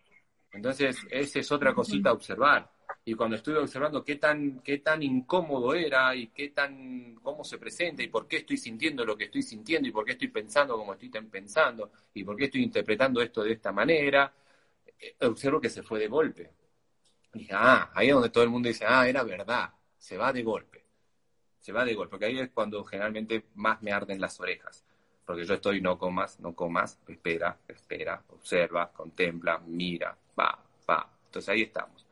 [0.52, 2.75] Entonces, esa es otra cosita a observar
[3.08, 7.60] y cuando estuve observando qué tan, qué tan incómodo era y qué tan, cómo se
[7.60, 10.76] presenta y por qué estoy sintiendo lo que estoy sintiendo y por qué estoy pensando
[10.76, 14.34] como estoy pensando y por qué estoy interpretando esto de esta manera,
[15.00, 16.52] eh, observo que se fue de golpe.
[17.34, 20.34] Y dije, ah, ahí es donde todo el mundo dice, ah, era verdad, se va
[20.34, 20.84] de golpe.
[21.60, 24.84] Se va de golpe, porque ahí es cuando generalmente más me arden las orejas.
[25.26, 31.10] Porque yo estoy, no comas, no comas, espera, espera, observa, contempla, mira, va, va.
[31.28, 32.05] Entonces ahí estamos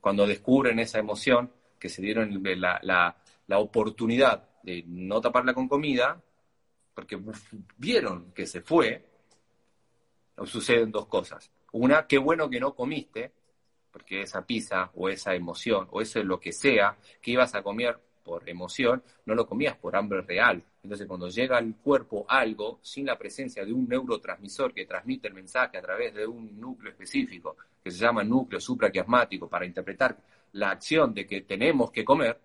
[0.00, 3.16] cuando descubren esa emoción, que se dieron la,
[3.58, 6.20] oportunidad de no taparla con comida,
[6.94, 7.18] porque
[7.76, 9.04] vieron que se fue,
[10.44, 11.50] suceden dos cosas.
[11.72, 13.32] Una, qué bueno que no comiste,
[13.90, 17.62] porque esa pizza o esa emoción o eso es lo que sea que ibas a
[17.62, 20.62] comer por emoción, no lo comías por hambre real.
[20.86, 25.34] Entonces, cuando llega al cuerpo algo sin la presencia de un neurotransmisor que transmite el
[25.34, 30.16] mensaje a través de un núcleo específico, que se llama núcleo supraquiasmático, para interpretar
[30.52, 32.40] la acción de que tenemos que comer,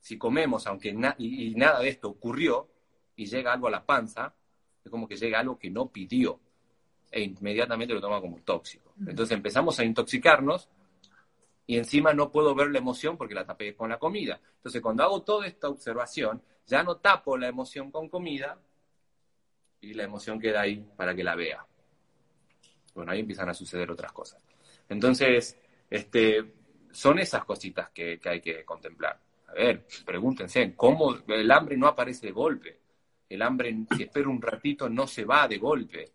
[0.00, 2.66] si comemos, aunque y, nada de esto ocurrió,
[3.14, 4.32] y llega algo a la panza,
[4.82, 6.40] es como que llega algo que no pidió,
[7.10, 8.94] e inmediatamente lo toma como tóxico.
[9.06, 10.70] Entonces empezamos a intoxicarnos
[11.66, 14.40] y encima no puedo ver la emoción porque la tapé con la comida.
[14.56, 18.58] Entonces cuando hago toda esta observación, ya no tapo la emoción con comida
[19.80, 21.64] y la emoción queda ahí para que la vea.
[22.94, 24.42] Bueno, ahí empiezan a suceder otras cosas.
[24.88, 25.58] Entonces,
[25.90, 26.54] este,
[26.92, 29.18] son esas cositas que, hay que contemplar.
[29.48, 32.80] A ver, pregúntense, ¿cómo el hambre no aparece de golpe?
[33.28, 36.12] El hambre, si espero un ratito, no se va de golpe.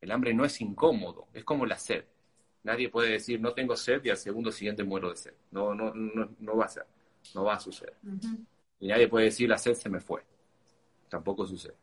[0.00, 2.04] El hambre no es incómodo, es como la sed.
[2.64, 5.34] Nadie puede decir, no tengo sed y al segundo siguiente muero de sed.
[5.50, 6.84] No, no, no, no va a ser,
[7.34, 7.94] no va a suceder.
[8.80, 10.22] Y nadie puede decir, la sed se me fue.
[11.08, 11.74] Tampoco sucede.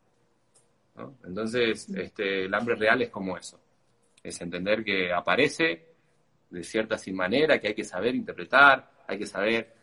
[1.24, 3.60] Entonces, este, el hambre real es como eso.
[4.22, 5.94] Es entender que aparece,
[6.50, 9.74] de cierta manera, que hay que saber interpretar, hay que saber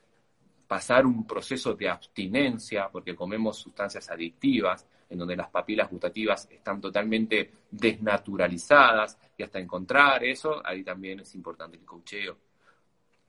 [0.73, 6.81] pasar un proceso de abstinencia, porque comemos sustancias adictivas, en donde las papilas gustativas están
[6.81, 12.39] totalmente desnaturalizadas, y hasta encontrar eso, ahí también es importante el cocheo.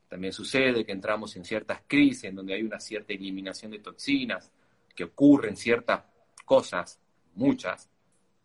[0.08, 4.50] También sucede que entramos en ciertas crisis, en donde hay una cierta eliminación de toxinas,
[4.96, 6.02] que ocurren ciertas
[6.46, 6.98] cosas,
[7.34, 7.90] muchas,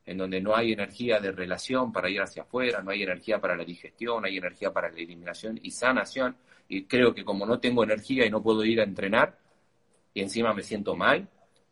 [0.05, 3.55] en donde no hay energía de relación para ir hacia afuera, no hay energía para
[3.55, 6.35] la digestión, hay energía para la eliminación y sanación.
[6.67, 9.37] Y creo que como no tengo energía y no puedo ir a entrenar,
[10.13, 11.27] y encima me siento mal,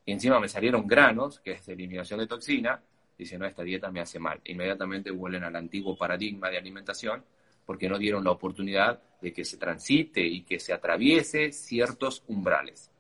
[0.06, 2.82] y encima me salieron granos, que es eliminación de toxina,
[3.18, 4.40] dice, no, esta dieta me hace mal.
[4.46, 7.24] Inmediatamente vuelven al antiguo paradigma de alimentación,
[7.66, 12.92] porque no dieron la oportunidad de que se transite y que se atraviese ciertos umbrales.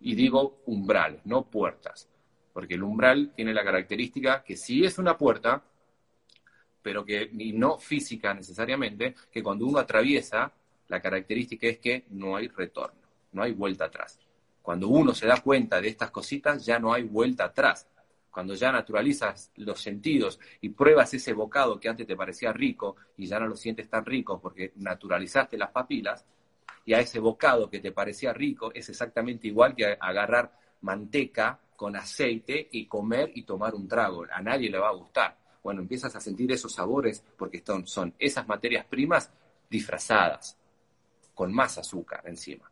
[0.00, 2.08] Y digo umbrales, no puertas
[2.58, 5.62] porque el umbral tiene la característica que sí es una puerta,
[6.82, 10.52] pero que y no física necesariamente, que cuando uno atraviesa,
[10.88, 12.98] la característica es que no hay retorno,
[13.30, 14.18] no hay vuelta atrás.
[14.60, 17.86] Cuando uno se da cuenta de estas cositas, ya no hay vuelta atrás.
[18.28, 23.26] Cuando ya naturalizas los sentidos y pruebas ese bocado que antes te parecía rico y
[23.26, 26.24] ya no lo sientes tan rico porque naturalizaste las papilas,
[26.84, 31.94] y a ese bocado que te parecía rico es exactamente igual que agarrar manteca con
[31.94, 34.26] aceite y comer y tomar un trago.
[34.32, 35.38] A nadie le va a gustar.
[35.62, 39.30] Bueno, empiezas a sentir esos sabores porque son, son esas materias primas
[39.70, 40.58] disfrazadas,
[41.32, 42.68] con más azúcar encima.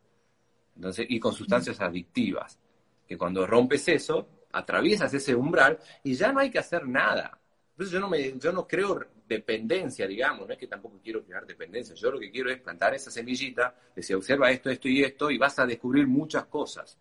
[0.75, 2.59] Entonces, y con sustancias adictivas,
[3.07, 7.39] que cuando rompes eso, atraviesas ese umbral y ya no hay que hacer nada.
[7.71, 11.47] Entonces yo no, me, yo no creo dependencia, digamos, no es que tampoco quiero crear
[11.47, 15.31] dependencia, yo lo que quiero es plantar esa semillita, decir, observa esto, esto y esto,
[15.31, 16.99] y vas a descubrir muchas cosas.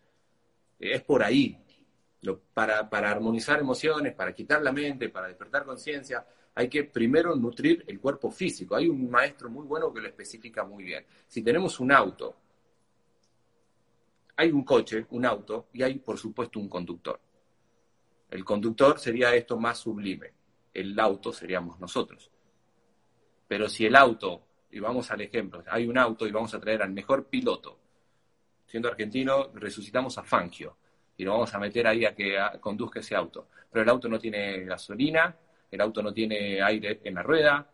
[0.80, 1.65] Es por ahí,
[2.34, 8.00] para, armonizar emociones, para quitar la mente, para despertar conciencia, hay que primero nutrir el
[8.00, 8.76] cuerpo físico.
[8.76, 11.06] Hay un maestro muy bueno que lo especifica muy bien.
[11.28, 12.36] Si tenemos un auto,
[14.38, 17.20] hay un coche, un auto, y hay, por supuesto, un conductor.
[18.30, 20.34] El conductor sería esto más sublime.
[20.74, 22.32] El auto seríamos nosotros.
[23.48, 26.82] Pero si el auto, y vamos al ejemplo, hay un auto y vamos a traer
[26.82, 27.80] al mejor piloto,
[28.66, 30.78] siendo argentino, resucitamos a Fangio
[31.18, 33.48] y lo vamos a meter ahí a que conduzca ese auto.
[33.72, 35.36] Pero el auto no tiene gasolina,
[35.72, 37.70] el auto no tiene aire en la rueda,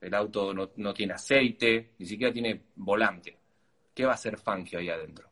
[0.00, 3.36] el auto no, tiene aceite, ni siquiera tiene volante.
[3.94, 5.28] ¿Qué va a hacer Fangio ahí adentro?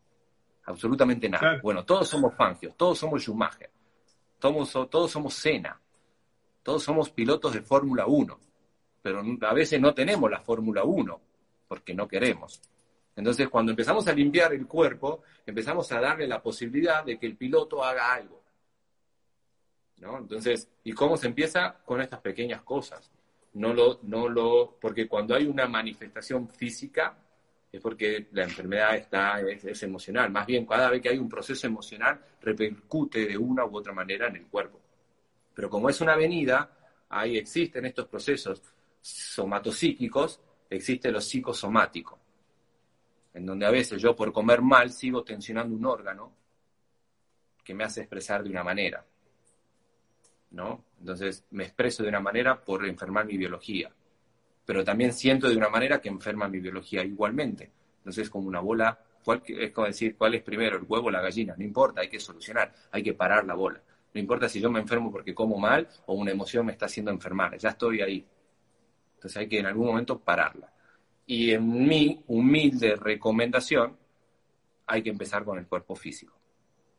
[0.65, 1.61] Absolutamente nada.
[1.63, 3.71] Bueno, todos somos Fangios, todos somos Schumacher,
[4.39, 5.81] todos, todos somos Senna,
[6.63, 8.41] todos somos pilotos de Fórmula 1,
[9.01, 11.21] pero a veces no tenemos la Fórmula 1
[11.69, 12.61] porque no queremos.
[13.17, 17.37] Entonces, cuando empezamos a limpiar el cuerpo, empezamos a darle la posibilidad de que el
[17.37, 18.43] piloto haga algo.
[19.99, 20.19] ¿No?
[20.19, 21.79] Entonces, ¿y cómo se empieza?
[21.83, 23.11] Con estas pequeñas cosas.
[23.55, 27.17] No lo, no lo, porque cuando hay una manifestación física,
[27.73, 30.31] es porque la enfermedad está, es, emocional.
[30.31, 34.29] Más bien, cada vez que hay un proceso emocional, repercute de una u otra manera
[34.29, 34.79] en el cuerpo.
[35.55, 36.71] Pero como es una avenida,
[37.09, 38.63] ahí existen estos procesos
[39.01, 42.26] somatopsíquicos, existe lo psicosomático
[43.37, 46.33] en donde a veces yo por comer mal sigo tensionando un órgano
[47.63, 49.05] que me hace expresar de una manera.
[50.53, 50.87] ¿No?
[50.99, 53.93] Entonces me expreso de una manera por enfermar mi biología,
[54.65, 57.71] pero también siento de una manera que enferma mi biología igualmente.
[57.99, 58.99] Entonces es como una bola,
[59.47, 61.55] es como decir, ¿cuál es primero, el huevo o la gallina?
[61.59, 63.83] No importa, hay que solucionar, hay que parar la bola.
[64.15, 67.11] No importa si yo me enfermo porque como mal o una emoción me está haciendo
[67.11, 68.27] enfermar, ya estoy ahí.
[69.17, 70.73] Entonces hay que en algún momento pararla.
[71.27, 73.97] Y en mi humilde recomendación,
[74.87, 76.35] hay que empezar con el cuerpo físico.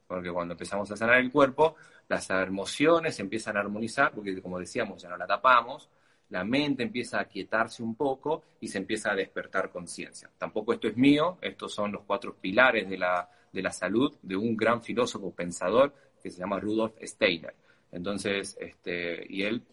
[0.08, 1.76] Porque cuando empezamos a sanar el cuerpo,
[2.08, 5.90] las emociones empiezan a armonizar, porque como decíamos, ya no la tapamos,
[6.30, 10.30] la mente empieza a quietarse un poco y se empieza a despertar conciencia.
[10.38, 14.36] Tampoco esto es mío, estos son los cuatro pilares de la, de la salud de
[14.36, 17.56] un gran filósofo pensador que se llama Rudolf Steiner.
[17.92, 19.64] Entonces, este, y él,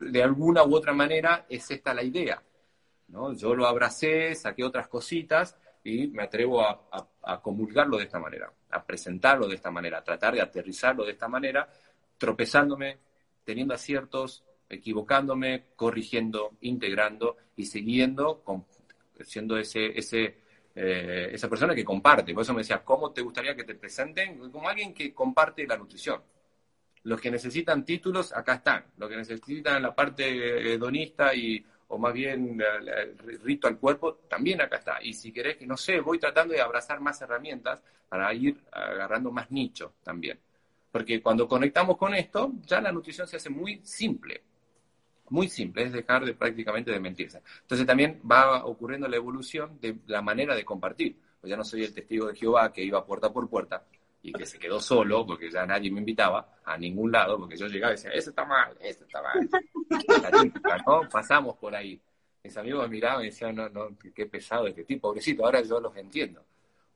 [0.00, 2.42] de alguna u otra manera, es esta la idea.
[3.36, 6.80] Yo lo abracé, saqué otras cositas y me atrevo a,
[7.22, 11.12] a, comulgarlo de esta manera, a presentarlo de esta manera, a tratar de aterrizarlo de
[11.12, 11.68] esta manera,
[12.16, 12.98] tropezándome,
[13.44, 18.42] teniendo aciertos, equivocándome, corrigiendo, integrando y siguiendo,
[19.20, 20.38] siendo ese, ese,
[20.74, 22.32] eh, esa persona que comparte.
[22.32, 24.50] Por eso me decía, ¿cómo te gustaría que te presenten?
[24.50, 26.22] Como alguien que comparte la nutrición.
[27.02, 28.86] Los que necesitan títulos, acá están.
[28.96, 34.62] Los que necesitan la parte hedonista y, o más bien el rito al cuerpo, también
[34.62, 35.02] acá está.
[35.02, 39.30] Y si querés que, no sé, voy tratando de abrazar más herramientas para ir agarrando
[39.30, 40.38] más nicho también.
[40.90, 44.42] Porque cuando conectamos con esto, ya la nutrición se hace muy simple
[45.28, 47.40] muy simple, es dejar de prácticamente de mentirse.
[47.62, 51.16] Entonces también va ocurriendo la evolución de la manera de compartir.
[51.40, 53.82] Pues ya no soy el testigo de Jehová que iba puerta por puerta
[54.22, 57.66] y que se quedó solo porque ya nadie me invitaba a ningún lado, porque yo
[57.66, 59.48] llegaba y decía, eso está mal, eso está mal.
[60.68, 61.08] La ¿no?
[61.08, 62.00] Pasamos por ahí.
[62.44, 65.80] Mis amigos me miraban y decían, no, no, qué pesado este tipo, pobrecito, ahora yo
[65.80, 66.44] los entiendo.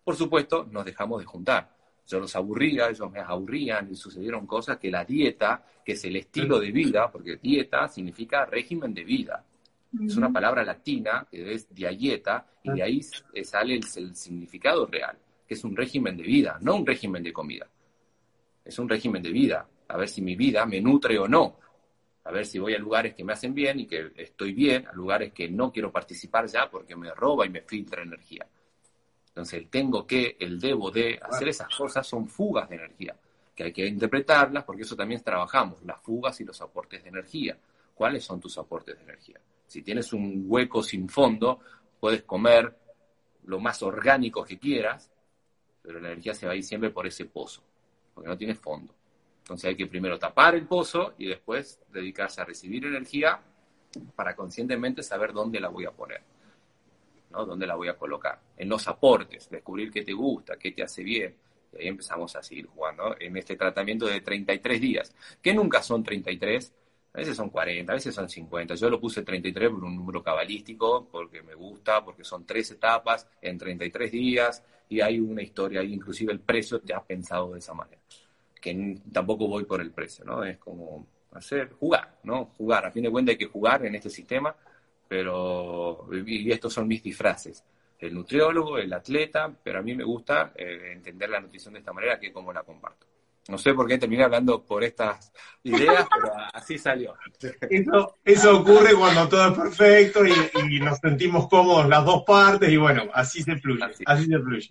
[0.05, 4.79] Por supuesto, nos dejamos de juntar yo los aburría, ellos me aburrían y sucedieron cosas
[4.79, 9.45] que la dieta, que es el estilo de vida, porque dieta significa régimen de vida.
[10.05, 15.55] Es una palabra latina que es dieta y de ahí sale el, significado real, que
[15.55, 17.67] es un régimen de vida, no un régimen de comida.
[18.65, 21.59] Es un régimen de vida, a ver si mi vida me nutre o no,
[22.25, 24.93] a ver si voy a lugares que me hacen bien y que estoy bien, a
[24.93, 28.47] lugares que no quiero participar ya porque me roba y me filtra energía.
[29.29, 33.15] Entonces, el tengo que, el debo de, hacer esas cosas son fugas de energía,
[33.55, 37.57] que hay que interpretarlas porque eso también trabajamos, las fugas y los aportes de energía.
[37.95, 39.39] ¿Cuáles son tus aportes de energía?
[39.67, 41.61] Si tienes un hueco sin fondo,
[42.01, 42.77] puedes comer
[43.45, 45.11] lo más orgánico que quieras,
[45.87, 47.63] pero la energía se va a ir siempre por ese pozo,
[48.13, 48.93] porque no tiene fondo.
[49.39, 53.41] Entonces hay que primero tapar el pozo y después dedicarse a recibir energía
[54.17, 56.23] para conscientemente saber dónde la voy a poner.
[57.31, 57.47] ¿no?
[57.47, 58.41] ¿Dónde la voy a colocar?
[58.57, 61.37] En los aportes, descubrir qué te gusta, qué te hace bien.
[61.73, 66.03] Y ahí empezamos a seguir jugando en este tratamiento de 33 días, que nunca son
[66.03, 66.73] 33,
[67.13, 68.75] a veces son 40, a veces son 50.
[68.75, 73.29] Yo lo puse 33 por un número cabalístico, porque me gusta, porque son tres etapas
[73.41, 77.59] en 33 días y hay una historia, ahí inclusive el precio te ha pensado de
[77.59, 78.01] esa manera.
[78.61, 80.45] Que tampoco voy por el precio, ¿no?
[80.45, 82.47] Es como hacer, jugar, ¿no?
[82.57, 82.87] Jugar.
[82.87, 84.55] A fin de cuentas hay que jugar en este sistema
[85.09, 87.65] pero y estos son mis disfraces.
[87.99, 91.93] El nutriólogo, el atleta, pero a mí me gusta eh, entender la nutrición de esta
[91.93, 93.07] manera, que como la comparto.
[93.49, 95.33] No sé por qué terminé hablando por estas
[95.63, 97.15] ideas, pero así salió.
[97.71, 102.77] Eso, eso ocurre cuando todo es perfecto y, nos sentimos cómodos las dos partes y
[102.77, 103.85] bueno, así se fluye.
[104.05, 104.69] Así, se fluye.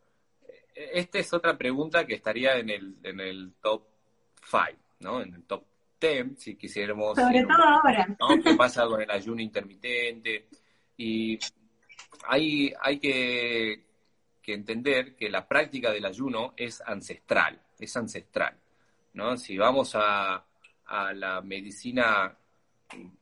[0.74, 3.85] esta es otra pregunta que estaría en el, en el top
[4.41, 5.20] five, ¿no?
[5.20, 5.64] En el top
[5.99, 7.16] ten, si quisiéramos.
[7.18, 8.16] Sobre todo ahora.
[8.43, 10.49] ¿Qué pasa con el ayuno intermitente?
[10.97, 11.38] Y
[12.28, 13.84] hay, hay que,
[14.47, 18.57] entender que la práctica del ayuno es ancestral, es ancestral.
[19.14, 19.36] ¿no?
[19.36, 20.44] Si vamos a,
[20.86, 22.36] a la medicina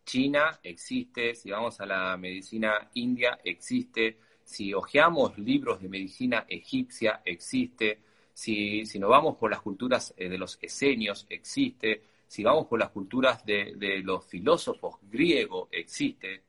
[0.04, 7.22] china, existe, si vamos a la medicina india, existe, si hojeamos libros de medicina egipcia,
[7.24, 8.00] existe,
[8.32, 12.78] si, si nos vamos por las culturas eh, de los esenios, existe, si vamos por
[12.78, 16.42] las culturas de, de los filósofos griegos, existe.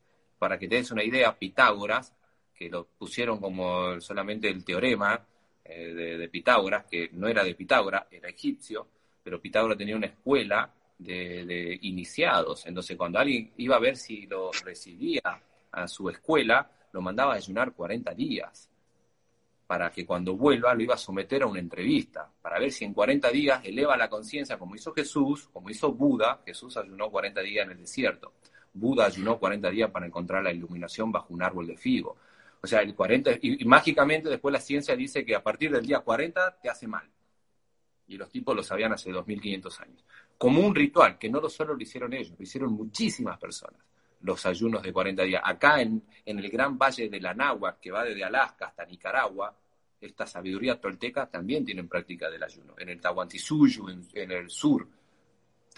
[0.46, 2.14] Para que te des una idea, Pitágoras,
[2.54, 5.20] que lo pusieron como solamente el teorema
[5.64, 8.88] eh, de, Pitágoras, que no era de Pitágoras, era egipcio,
[9.24, 12.68] pero Pitágoras tenía una escuela de, de, iniciados.
[12.68, 15.24] Entonces, cuando alguien iba a ver si lo recibía
[15.72, 18.70] a su escuela, lo mandaba a ayunar 40 días
[19.66, 22.94] para que cuando vuelva lo iba a someter a una entrevista, para ver si en
[22.94, 27.66] 40 días eleva la conciencia como hizo Jesús, como hizo Buda, Jesús ayunó 40 días
[27.66, 28.34] en el desierto,
[28.76, 32.18] Buda ayunó 40 días para encontrar la iluminación bajo un árbol de figo.
[32.62, 36.00] O sea, el 40, y, mágicamente después la ciencia dice que a partir del día
[36.00, 37.10] 40 te hace mal.
[38.08, 40.06] Y los tipos lo sabían hace 2500 años.
[40.38, 43.82] Como un ritual, que no lo solo lo hicieron ellos, lo hicieron muchísimas personas
[44.22, 45.42] los ayunos de 40 días.
[45.46, 49.56] Acá en, en el gran valle de la Náhuac, que va desde Alaska hasta Nicaragua,
[50.02, 52.74] esta sabiduría tolteca también tienen práctica del ayuno.
[52.78, 54.88] En el Tahuantinsuyo, en, en, el sur,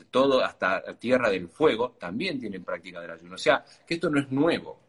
[0.05, 3.35] todo hasta Tierra del Fuego, también tienen práctica del ayuno.
[3.35, 4.79] O sea, que esto no es nuevo,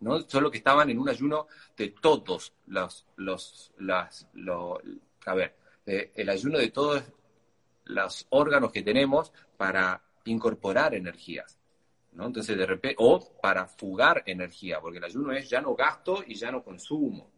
[0.00, 0.20] ¿no?
[0.20, 1.46] Solo que estaban en un ayuno
[1.76, 4.78] de todos los, los, las, los,
[5.24, 5.56] a ver,
[5.86, 7.02] eh, el ayuno de todos
[7.84, 11.58] los órganos que tenemos para incorporar energías.
[12.12, 12.26] ¿no?
[12.26, 16.34] Entonces, de repente, o para fugar energía, porque el ayuno es ya no gasto y
[16.34, 17.30] ya no consumo.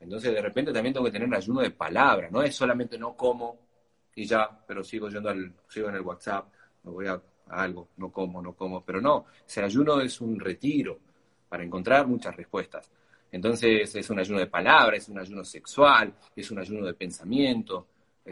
[0.00, 3.16] Entonces, de repente también tengo que tener un ayuno de palabra, no es solamente no
[3.16, 3.67] como
[4.18, 6.48] y ya, pero sigo yendo al, sigo en el WhatsApp,
[6.82, 10.98] me voy a, algo, no como, no como, pero no, ese ayuno es un retiro
[11.48, 12.90] para encontrar muchas respuestas.
[13.30, 17.86] Entonces, es un ayuno de palabra, es un ayuno sexual, es un ayuno de pensamiento,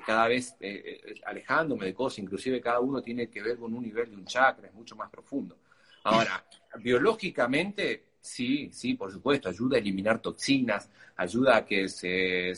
[0.05, 3.84] cada vez eh, eh, alejándome de cosas, inclusive cada uno tiene que ver con un
[3.84, 5.57] nivel de un chakra, es mucho más profundo.
[6.03, 6.45] Ahora,
[6.80, 12.55] biológicamente, sí, sí, por supuesto, ayuda a eliminar toxinas, ayuda a que se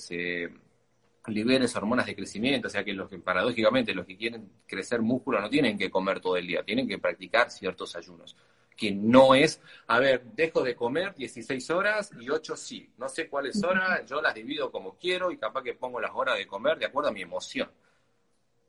[1.29, 5.41] libere hormonas de crecimiento, o sea que los que paradójicamente los que quieren crecer músculo
[5.41, 8.37] no tienen que comer todo el día, tienen que practicar ciertos ayunos
[8.79, 12.89] que no es, a ver, dejo de comer 16 horas y 8 sí.
[12.97, 16.39] No sé cuáles horas, yo las divido como quiero y capaz que pongo las horas
[16.39, 17.68] de comer de acuerdo a mi emoción.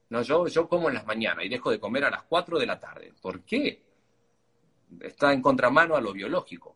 [0.10, 2.66] No, yo, yo como en las mañanas y dejo de comer a las 4 de
[2.66, 3.14] la tarde.
[3.22, 3.84] ¿Por qué?
[5.00, 6.76] Está en contramano a lo biológico.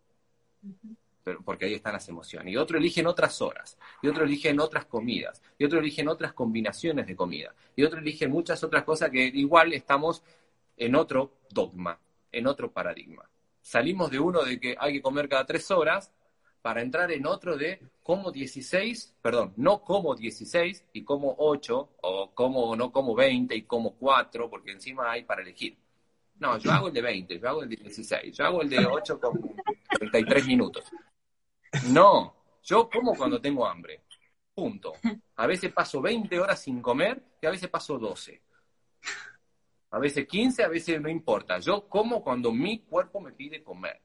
[1.45, 2.53] Porque ahí están las emociones.
[2.53, 7.07] Y otro eligen otras horas, y otro eligen otras comidas, y otro eligen otras combinaciones
[7.07, 10.24] de comida, y otro eligen muchas otras cosas que igual estamos
[10.78, 11.99] en otro dogma,
[12.32, 13.30] en otro paradigma.
[13.61, 16.11] Salimos de uno de que hay que comer cada tres horas
[16.61, 22.32] para entrar en otro de como 16, perdón, no como 16 y como 8, o
[22.34, 25.78] como no como 20 y como 4, porque encima hay para elegir.
[26.39, 28.86] No, yo hago el de 20, yo hago el de 16, yo hago el de
[28.86, 29.55] 8 con
[29.97, 30.86] 33 minutos.
[31.89, 34.03] No, yo como cuando tengo hambre.
[34.53, 34.93] Punto.
[35.36, 38.41] A veces paso 20 horas sin comer y a veces paso 12
[39.93, 41.59] a veces 15, a veces no importa.
[41.59, 44.01] Yo como cuando mi cuerpo me pide comer.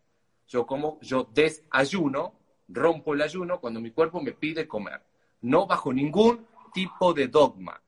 [0.46, 2.34] Yo como, yo desayuno,
[2.68, 5.00] rompo el ayuno cuando mi cuerpo me pide comer.
[5.40, 7.80] No bajo ningún tipo de dogma.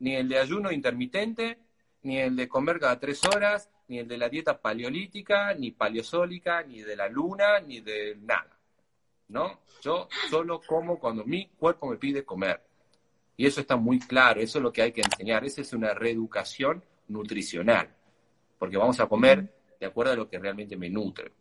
[0.00, 1.60] Ni el de ayuno intermitente,
[2.02, 6.64] ni el de comer cada tres horas, ni el de la dieta paleolítica, ni paleosólica,
[6.64, 8.53] ni de la luna, ni de nada.
[9.28, 9.60] ¿No?
[9.82, 12.62] Yo solo como cuando mi cuerpo me pide comer.
[13.36, 15.44] Y eso está muy claro, eso es lo que hay que enseñar.
[15.44, 17.94] Esa es una reeducación nutricional,
[18.58, 21.32] porque vamos a comer de acuerdo a lo que realmente me nutre.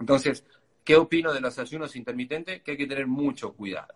[0.00, 0.44] Entonces,
[0.84, 2.62] ¿qué opino de los ayunos intermitentes?
[2.62, 3.94] Que hay que tener mucho cuidado,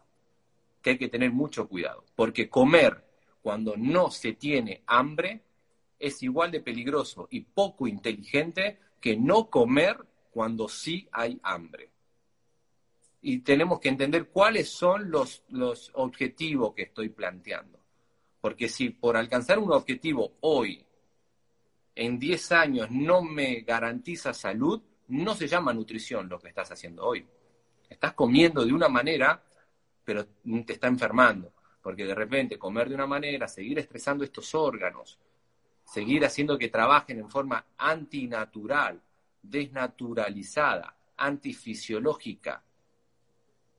[0.83, 3.05] que hay que tener mucho cuidado, porque comer
[3.41, 5.43] cuando no se tiene hambre
[5.99, 9.97] es igual de peligroso y poco inteligente que no comer
[10.31, 11.92] cuando sí hay hambre.
[13.23, 17.79] Y tenemos que entender cuáles son los, los objetivos que estoy planteando.
[18.41, 20.85] Porque si por alcanzar un objetivo hoy
[21.95, 27.05] en 10 años no me garantiza salud, no se llama nutrición lo que estás haciendo
[27.05, 27.25] hoy.
[27.89, 29.43] Estás comiendo de una manera,
[30.05, 30.27] pero
[30.67, 31.53] te está enfermando.
[31.83, 35.19] Porque de repente comer de una manera, seguir estresando estos órganos,
[35.85, 39.01] seguir haciendo que trabajen en forma antinatural,
[39.43, 42.63] desnaturalizada, antifisiológica,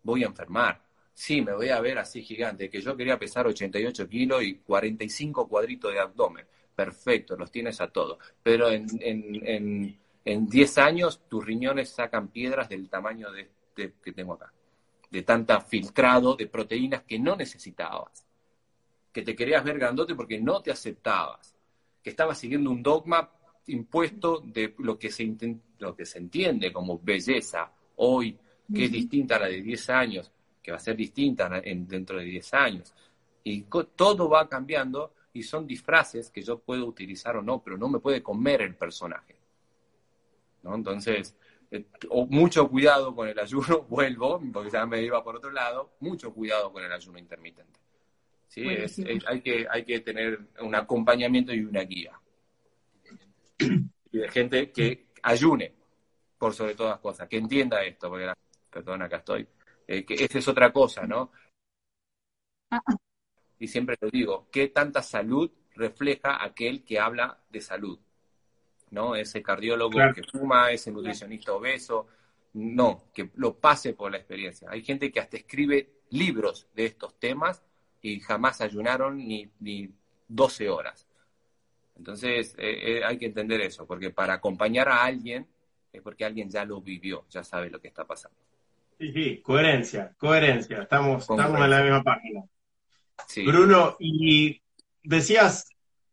[0.04, 0.82] voy a enfermar.
[1.14, 5.48] Sí, me voy a ver así gigante, que yo quería pesar 88 kilos y 45
[5.48, 8.18] cuadritos de abdomen perfecto, los tienes a todos.
[8.42, 14.12] Pero en, en, en, en 10 años tus riñones sacan piedras del tamaño de, que
[14.12, 14.52] tengo acá,
[15.10, 18.26] de tanta filtrado de proteínas que no necesitabas,
[19.12, 21.56] que te querías ver grandote porque no te aceptabas,
[22.02, 23.32] que estabas siguiendo un dogma
[23.68, 25.36] impuesto de lo que se,
[25.80, 28.38] lo que se entiende como belleza hoy,
[28.74, 32.26] que es distinta a la de 10 años, que va a ser distinta dentro de
[32.26, 32.94] 10 años.
[33.44, 33.64] Y
[33.96, 38.00] todo va cambiando y son disfraces que yo puedo utilizar o no, pero no me
[38.00, 39.36] puede comer el personaje.
[40.62, 40.76] ¿no?
[40.76, 41.36] Entonces,
[41.72, 41.86] eh,
[42.30, 46.72] mucho cuidado con el ayuno, vuelvo, porque ya me iba por otro lado, mucho cuidado
[46.72, 47.80] con el ayuno intermitente.
[48.48, 48.66] ¿sí?
[49.26, 52.20] hay, que, hay que tener un acompañamiento y una guía.
[54.14, 55.74] Y de gente que ayune,
[56.38, 58.38] por sobre todas cosas, que entienda esto, porque, la,
[58.74, 59.48] perdón, acá estoy,
[59.88, 61.32] eh, que esa es otra cosa, ¿no?
[63.60, 68.00] Y siempre lo digo, ¿qué tanta salud refleja aquel que habla de salud?
[68.92, 69.16] ¿No?
[69.16, 72.08] Ese cardiólogo que fuma, ese nutricionista obeso,
[72.54, 74.68] no, que lo pase por la experiencia.
[74.70, 77.64] Hay gente que hasta escribe libros de estos temas
[78.02, 79.90] y jamás ayunaron ni, ni
[80.28, 81.08] 12 horas.
[81.96, 85.48] Entonces eh, eh, hay que entender eso, porque para acompañar a alguien
[85.92, 88.38] es porque alguien ya lo vivió, ya sabe lo que está pasando.
[89.00, 92.44] Sí, sí, coherencia, coherencia, estamos, estamos en la misma página.
[93.46, 94.62] Bruno, y
[95.04, 95.68] decías,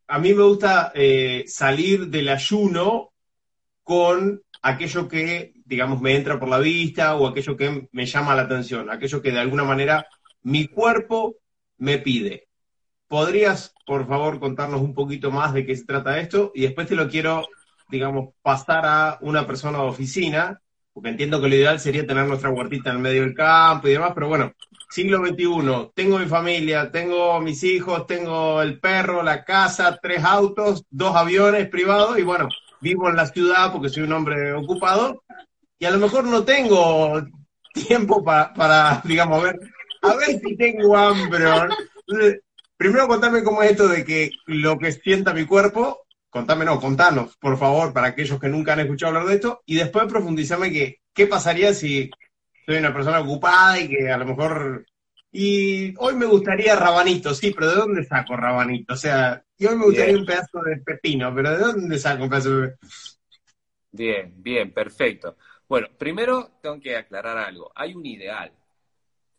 [0.06, 3.12] a mí me gusta eh, salir del ayuno
[3.82, 8.42] con aquello que, digamos, me entra por la vista o aquello que me llama la
[8.42, 10.06] atención, aquello que de alguna manera
[10.42, 11.36] mi cuerpo
[11.78, 12.48] me pide.
[13.08, 16.52] ¿Podrías, por favor, contarnos un poquito más de qué se trata esto?
[16.54, 17.46] Y después te lo quiero,
[17.88, 20.60] digamos, pasar a una persona de oficina,
[20.92, 23.92] porque entiendo que lo ideal sería tener nuestra huertita en el medio del campo y
[23.92, 24.52] demás, pero bueno,
[24.90, 30.84] siglo XXI, tengo mi familia, tengo mis hijos, tengo el perro, la casa, tres autos,
[30.90, 32.48] dos aviones privados y bueno,
[32.80, 35.22] vivo en la ciudad porque soy un hombre ocupado
[35.78, 37.22] y a lo mejor no tengo
[37.72, 39.60] tiempo para, digamos, a ver,
[40.02, 41.46] a ver si tengo hambre.
[42.76, 46.00] Primero contame cómo es esto de que lo que sienta mi cuerpo,
[46.30, 49.74] contame, no, contanos, por favor, para aquellos que nunca han escuchado hablar de esto, y
[49.74, 52.10] después profundizame que, qué pasaría si
[52.64, 54.86] soy una persona ocupada y que a lo mejor...
[55.32, 58.94] Y hoy me gustaría rabanito, sí, pero ¿de dónde saco rabanito?
[58.94, 62.30] O sea, y hoy me gustaría un pedazo de pepino, pero ¿de dónde saco un
[62.30, 62.74] pedazo de
[63.92, 65.36] Bien, bien, perfecto.
[65.68, 67.70] Bueno, primero tengo que aclarar algo.
[67.74, 68.52] Hay un ideal,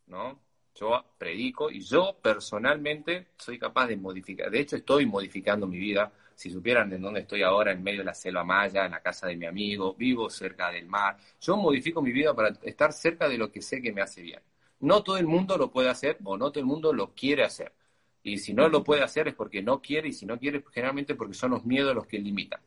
[0.07, 0.39] ¿no?
[0.75, 4.49] Yo predico y yo personalmente soy capaz de modificar.
[4.49, 6.11] De hecho, estoy modificando mi vida.
[6.41, 9.27] Si supieran en dónde estoy ahora, en medio de la selva maya, en la casa
[9.27, 11.15] de mi amigo, vivo cerca del mar.
[11.39, 14.39] Yo modifico mi vida para estar cerca de lo que sé que me hace bien.
[14.79, 17.71] No todo el mundo lo puede hacer o no todo el mundo lo quiere hacer.
[18.23, 21.13] Y si no lo puede hacer es porque no quiere y si no quiere, generalmente
[21.13, 22.59] porque son los miedos los que limitan.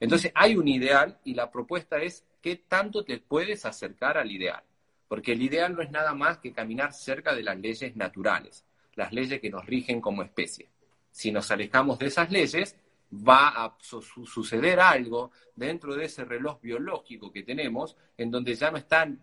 [0.00, 4.62] Entonces hay un ideal y la propuesta es qué tanto te puedes acercar al ideal
[5.06, 9.12] porque el ideal no es nada más que caminar cerca de las leyes naturales, las
[9.12, 10.70] leyes que nos rigen como especie.
[11.10, 12.74] Si nos alejamos de esas leyes,
[13.12, 18.78] va a suceder algo dentro de ese reloj biológico que tenemos, en donde ya no
[18.78, 19.22] están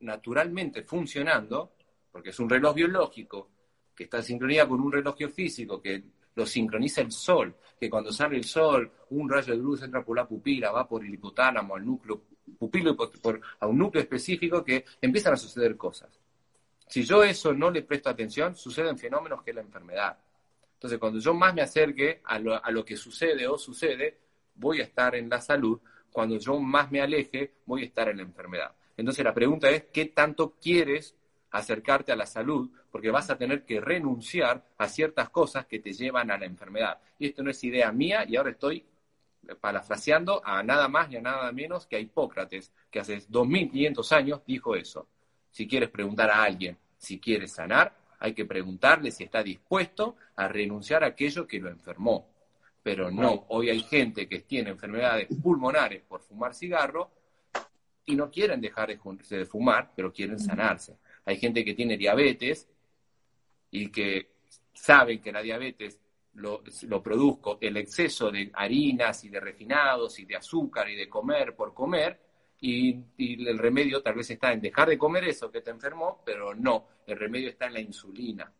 [0.00, 1.72] naturalmente funcionando,
[2.10, 3.50] porque es un reloj biológico
[3.94, 6.02] que está en sincronía con un reloj físico que
[6.34, 10.16] lo sincroniza el sol, que cuando sale el sol, un rayo de luz entra por
[10.16, 12.22] la pupila, va por el hipotálamo al núcleo
[12.58, 16.20] pupilo por, a un núcleo específico que empiezan a suceder cosas.
[16.86, 20.18] Si yo eso no le presto atención, suceden fenómenos que es la enfermedad.
[20.80, 24.16] Entonces, cuando yo más me acerque a lo, a lo que sucede o sucede,
[24.54, 25.78] voy a estar en la salud.
[26.10, 28.74] Cuando yo más me aleje, voy a estar en la enfermedad.
[28.96, 31.14] Entonces, la pregunta es, ¿qué tanto quieres
[31.50, 32.70] acercarte a la salud?
[32.90, 36.98] Porque vas a tener que renunciar a ciertas cosas que te llevan a la enfermedad.
[37.18, 38.82] Y esto no es idea mía y ahora estoy
[39.60, 44.40] parafraseando a nada más y a nada menos que a Hipócrates, que hace 2500 años
[44.46, 45.08] dijo eso.
[45.50, 50.46] Si quieres preguntar a alguien si quiere sanar, hay que preguntarle si está dispuesto a
[50.46, 52.28] renunciar a aquello que lo enfermó.
[52.82, 57.10] Pero no, hoy hay gente que tiene enfermedades pulmonares por fumar cigarro
[58.06, 60.96] y no quieren dejar de fumar, pero quieren sanarse.
[61.24, 62.68] Hay gente que tiene diabetes
[63.70, 64.30] y que
[64.72, 65.98] saben que la diabetes
[66.34, 71.54] lo, produzco, el exceso de harinas y de refinados y de azúcar y de comer
[71.54, 72.18] por comer,
[72.60, 76.54] y, el remedio tal vez está en dejar de comer eso que te enfermó, pero
[76.54, 78.52] no, el remedio está en la insulina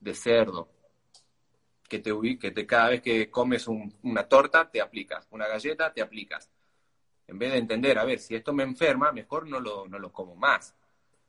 [0.00, 0.68] de cerdo,
[1.88, 6.00] que te, que te cada vez que comes una torta te aplicas, una galleta te
[6.00, 6.50] aplicas.
[7.26, 10.12] En vez de entender, a ver, si esto me enferma, mejor no lo, no lo
[10.12, 10.74] como más.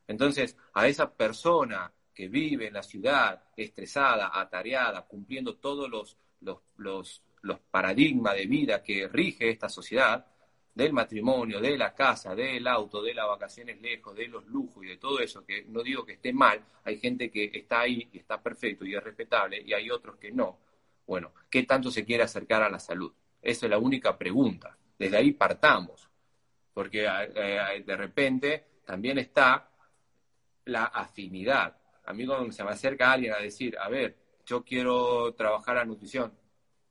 [0.08, 7.24] Entonces, a esa persona que vive en la ciudad estresada, atareada, cumpliendo todos los, los,
[7.42, 10.26] los, paradigmas de vida que rige esta sociedad,
[10.74, 14.88] del matrimonio, de la casa, del auto, de las vacaciones lejos, de los lujos y
[14.88, 18.20] de todo eso, que no digo que esté mal, hay gente que está ahí y
[18.20, 20.58] está perfecto y es respetable, y hay otros que no.
[21.06, 23.14] Bueno, ¿qué tanto se quiere acercar a la salud?
[23.42, 24.76] Esa es la única pregunta.
[24.98, 26.10] Desde ahí partamos,
[26.74, 29.70] porque eh, eh, de repente también está
[30.66, 31.78] la afinidad.
[32.06, 35.86] A mí cuando se me acerca alguien a decir, a ver, yo quiero trabajar la
[35.86, 36.34] nutrición,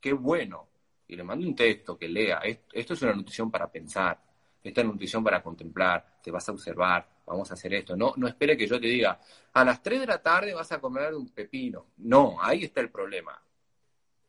[0.01, 0.68] qué bueno,
[1.12, 2.40] y le mando un texto que lea,
[2.72, 4.18] esto es una nutrición para pensar,
[4.62, 7.94] esta es nutrición para contemplar, te vas a observar, vamos a hacer esto.
[7.94, 9.20] No, no espere que yo te diga,
[9.52, 11.88] a las 3 de la tarde vas a comer un pepino.
[11.98, 13.38] No, ahí está el problema.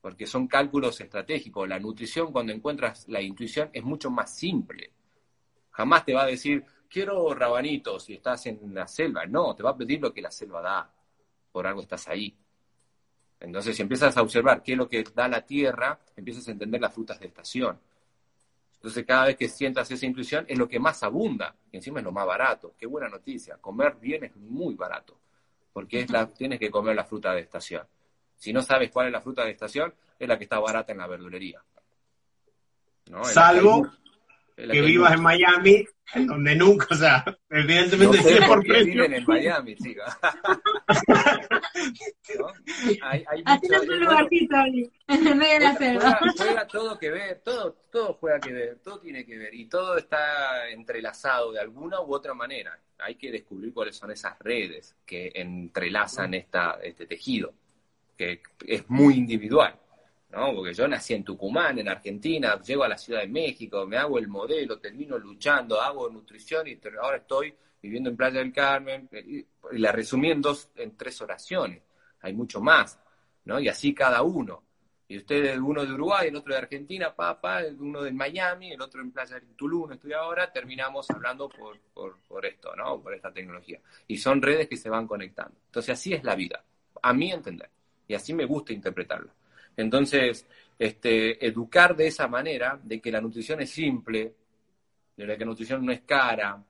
[0.02, 1.70] Porque son cálculos estratégicos.
[1.70, 4.92] La nutrición, cuando encuentras la intuición, es mucho más simple.
[5.72, 9.26] Jamás te va a decir, quiero rabanitos si estás en la selva.
[9.26, 10.94] No, te va a pedir lo que la selva da.
[11.50, 12.38] Por algo estás ahí.
[13.44, 16.80] Entonces, si empiezas a observar qué es lo que da la tierra, empiezas a entender
[16.80, 17.78] las frutas de estación.
[18.76, 22.06] Entonces, cada vez que sientas esa intuición, es lo que más abunda, y encima es
[22.06, 22.74] lo más barato.
[22.78, 23.58] Qué buena noticia.
[23.58, 25.20] Comer bien es muy barato,
[25.74, 27.86] porque es la, tienes que comer la fruta de estación.
[28.38, 31.00] Si no sabes cuál es la fruta de estación, es la que está barata en
[31.00, 31.62] la verdulería.
[33.24, 33.90] Salvo
[34.56, 39.14] que, vivas en Miami, en donde nunca, o sea, evidentemente no sé por qué viven
[39.14, 40.20] en Miami, chica.
[42.38, 42.48] ¿No?
[43.02, 43.44] Hay, hay
[43.90, 46.20] un lugarcito ahí, en medio de la selva.
[46.38, 49.98] Juega, todo que ver, todo, todo juega que ver, todo tiene que ver, y todo
[49.98, 52.78] está entrelazado de alguna u otra manera.
[53.00, 57.54] Hay que descubrir cuáles son esas redes que entrelazan esta, este tejido,
[58.18, 59.80] que es muy individual.
[60.34, 60.54] ¿No?
[60.56, 64.18] Porque yo nací en Tucumán, en Argentina, llego a la Ciudad de México, me hago
[64.18, 69.08] el modelo, termino luchando, hago nutrición y ahora estoy viviendo en Playa del Carmen.
[69.14, 71.84] Y, la resumí en, dos, en tres oraciones.
[72.22, 73.00] Hay mucho más,
[73.46, 73.60] ¿no?
[73.60, 74.64] Y así cada uno.
[75.08, 79.02] Y ustedes, uno de Uruguay, el otro de Argentina, papá, uno de Miami, el otro
[79.02, 81.80] en Playa del Tulum, estoy ahora, terminamos hablando por,
[82.28, 83.00] por, esto, ¿no?
[83.02, 83.80] Por esta tecnología.
[84.08, 85.56] Y son redes que se van conectando.
[85.68, 86.64] Entonces así es la vida,
[87.02, 87.70] a mi entender.
[88.08, 89.32] Y así me gusta interpretarla.
[89.76, 90.46] Entonces,
[90.78, 94.36] este, educar de esa manera, de que la nutrición es simple,
[95.16, 96.64] de que la nutrición no es cara,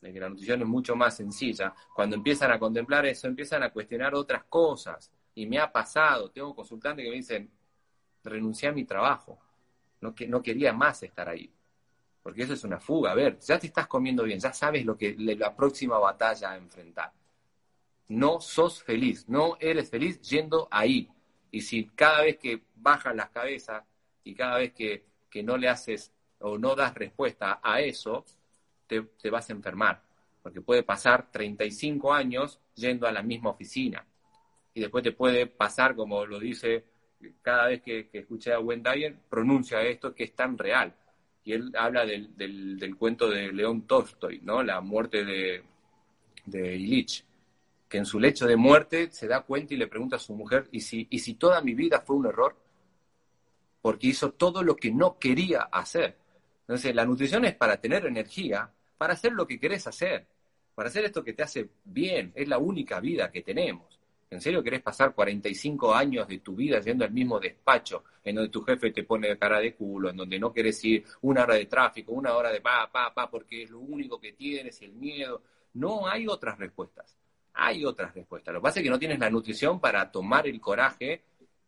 [0.00, 3.70] de que la nutrición es mucho más sencilla, cuando empiezan a contemplar eso, empiezan a
[3.70, 5.10] cuestionar otras cosas.
[5.34, 7.50] Y me ha pasado, tengo consultantes que me dicen,
[8.22, 9.38] renuncié a mi trabajo,
[10.00, 11.50] no, que, no quería más estar ahí.
[12.22, 13.12] Porque eso es una fuga.
[13.12, 16.56] A ver, ya te estás comiendo bien, ya sabes lo que la próxima batalla a
[16.56, 17.12] enfrentar.
[18.08, 21.08] No sos feliz, no eres feliz yendo ahí.
[21.54, 23.84] Y si cada vez que bajas las cabezas
[24.24, 25.04] y cada vez que,
[25.44, 28.24] no le haces o no das respuesta a eso,
[28.88, 30.02] te, vas a enfermar.
[30.42, 34.04] Porque puede pasar 35 años yendo a la misma oficina.
[34.74, 36.86] Y después te puede pasar, como lo dice
[37.40, 40.92] cada vez que, escuché a Wendy pronuncia esto que es tan real.
[41.44, 44.60] Y él habla del, del, cuento de León Tolstoy, ¿no?
[44.64, 45.62] La muerte de,
[46.46, 47.24] de Ilich
[47.94, 50.66] que en su lecho de muerte se da cuenta y le pregunta a su mujer,
[50.72, 52.56] ¿y si, ¿y si toda mi vida fue un error?
[53.80, 56.16] Porque hizo todo lo que no quería hacer.
[56.62, 58.68] Entonces, la nutrición es para tener energía,
[58.98, 60.26] para hacer lo que querés hacer,
[60.74, 62.32] para hacer esto que te hace bien.
[62.34, 64.00] Es la única vida que tenemos.
[64.28, 68.50] ¿En serio querés pasar 45 años de tu vida yendo al mismo despacho en donde
[68.50, 71.66] tu jefe te pone cara de culo, en donde no querés ir una hora de
[71.66, 75.42] tráfico, una hora de pa, pa, pa, porque es lo único que tienes el miedo?
[75.74, 77.16] No hay otras respuestas
[77.54, 78.52] hay otras respuestas.
[78.52, 81.22] Lo que pasa es que no tienes la nutrición para tomar el coraje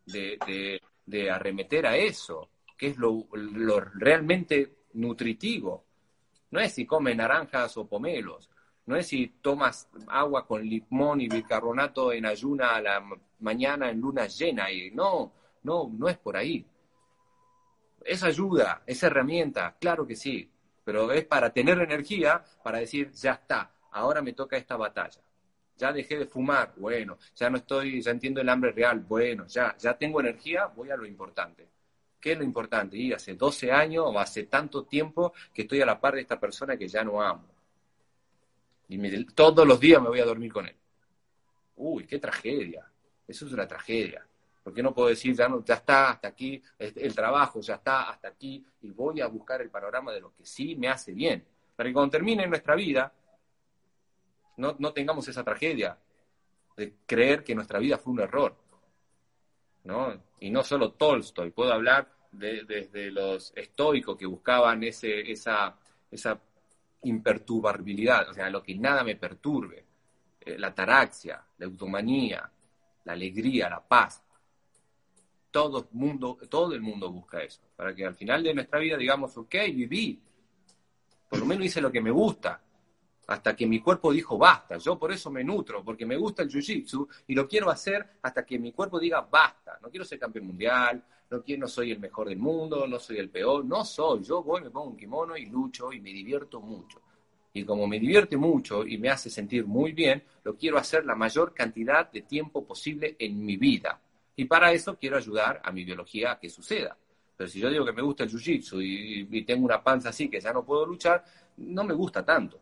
[0.05, 3.27] de, arremeter a eso, que es lo,
[3.95, 5.85] realmente nutritivo.
[6.51, 8.51] No es si comes naranjas o pomelos,
[8.87, 13.05] no es si tomas agua con limón y bicarbonato en ayuna a la
[13.41, 15.33] mañana en luna llena, y no,
[15.63, 16.65] no, no es por ahí.
[18.05, 20.49] Es ayuda, es herramienta, claro que sí,
[20.85, 25.26] pero es para tener energía, para decir, ya está, ahora me toca esta batalla
[25.77, 29.77] ya dejé de fumar, bueno, ya no estoy, ya entiendo el hambre real, bueno, ya,
[29.79, 31.69] ya tengo energía, voy a lo importante.
[32.21, 32.97] ¿Qué es lo importante?
[32.97, 36.41] Y hace 12 años o hace tanto tiempo que estoy a la par de esta
[36.41, 37.47] persona que ya no amo.
[38.89, 40.77] Y todos los días me voy a dormir con él.
[41.77, 42.85] Uy, qué tragedia.
[43.27, 44.27] Eso es una tragedia.
[44.63, 48.11] ¿Por qué no puedo decir, ya, no, ya está, hasta aquí, el trabajo ya está,
[48.11, 51.45] hasta aquí, y voy a buscar el panorama de lo que sí me hace bien?
[51.77, 53.13] Para que cuando termine nuestra vida,
[54.57, 55.99] no, no tengamos esa tragedia
[56.77, 58.57] de creer que nuestra vida fue un error.
[59.85, 60.21] ¿no?
[60.41, 65.77] Y no solo Tolstoy, puedo hablar de, desde los estoicos que buscaban ese, esa,
[66.11, 66.39] esa
[67.03, 69.85] imperturbabilidad, o sea, lo que nada me perturbe,
[70.41, 72.51] eh, la taraxia, la eutomanía,
[73.05, 74.23] la alegría, la paz.
[75.51, 79.37] Todo mundo, todo el mundo busca eso, para que al final de nuestra vida digamos,
[79.37, 80.21] ok, viví,
[81.29, 82.61] Por lo menos hice lo que me gusta.
[83.27, 84.79] Hasta que mi cuerpo dijo basta.
[84.79, 88.45] Yo por eso me nutro, porque me gusta el jiu-jitsu y lo quiero hacer hasta
[88.45, 89.79] que mi cuerpo diga basta.
[89.83, 93.19] No quiero ser campeón mundial, no, quiero, no soy el mejor del mundo, no soy
[93.19, 94.23] el peor, no soy.
[94.23, 97.03] Yo voy, me pongo un kimono y lucho y me divierto mucho.
[97.53, 101.15] Y como me divierte mucho y me hace sentir muy bien, lo quiero hacer la
[101.15, 103.99] mayor cantidad de tiempo posible en mi vida.
[104.37, 106.97] Y para eso quiero ayudar a mi biología a que suceda.
[107.37, 110.41] Pero si yo digo que me gusta el jiu-jitsu y, tengo una panza así que
[110.41, 111.25] ya no puedo luchar,
[111.57, 112.61] no me gusta tanto.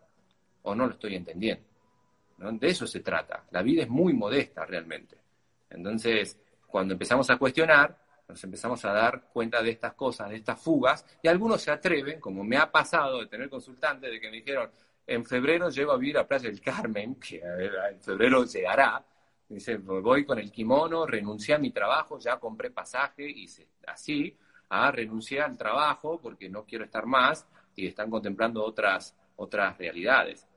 [0.65, 1.65] O no lo estoy entendiendo.
[2.37, 3.45] De eso se trata.
[3.51, 5.17] La vida es muy modesta realmente.
[5.71, 7.97] Entonces, cuando empezamos a cuestionar,
[8.29, 12.21] nos empezamos a dar cuenta de estas cosas, de estas fugas, y algunos se atreven,
[12.21, 14.71] como me ha pasado de tener consultantes, de que me dijeron,
[15.07, 19.05] en febrero llego a vivir a Playa del Carmen, que en febrero llegará,
[19.49, 23.47] dice, voy con el kimono, renuncié a mi trabajo, ya compré pasaje, y
[23.87, 24.37] así,
[24.69, 27.47] a renunciar al trabajo porque no quiero estar más
[27.77, 30.49] y están contemplando otras, otras realidades.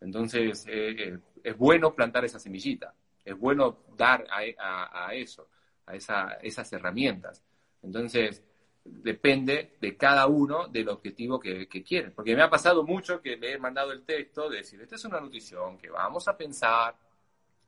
[0.00, 2.94] Entonces, eh, eh, es bueno plantar esa semillita,
[3.24, 5.48] es bueno dar a, eso,
[5.86, 7.42] a esas herramientas.
[7.82, 8.42] Entonces,
[8.84, 12.12] depende de cada uno del objetivo que, que quieren.
[12.12, 15.04] Porque me ha pasado mucho que le he mandado el texto de decir, esta es
[15.04, 16.96] una nutrición que vamos a pensar,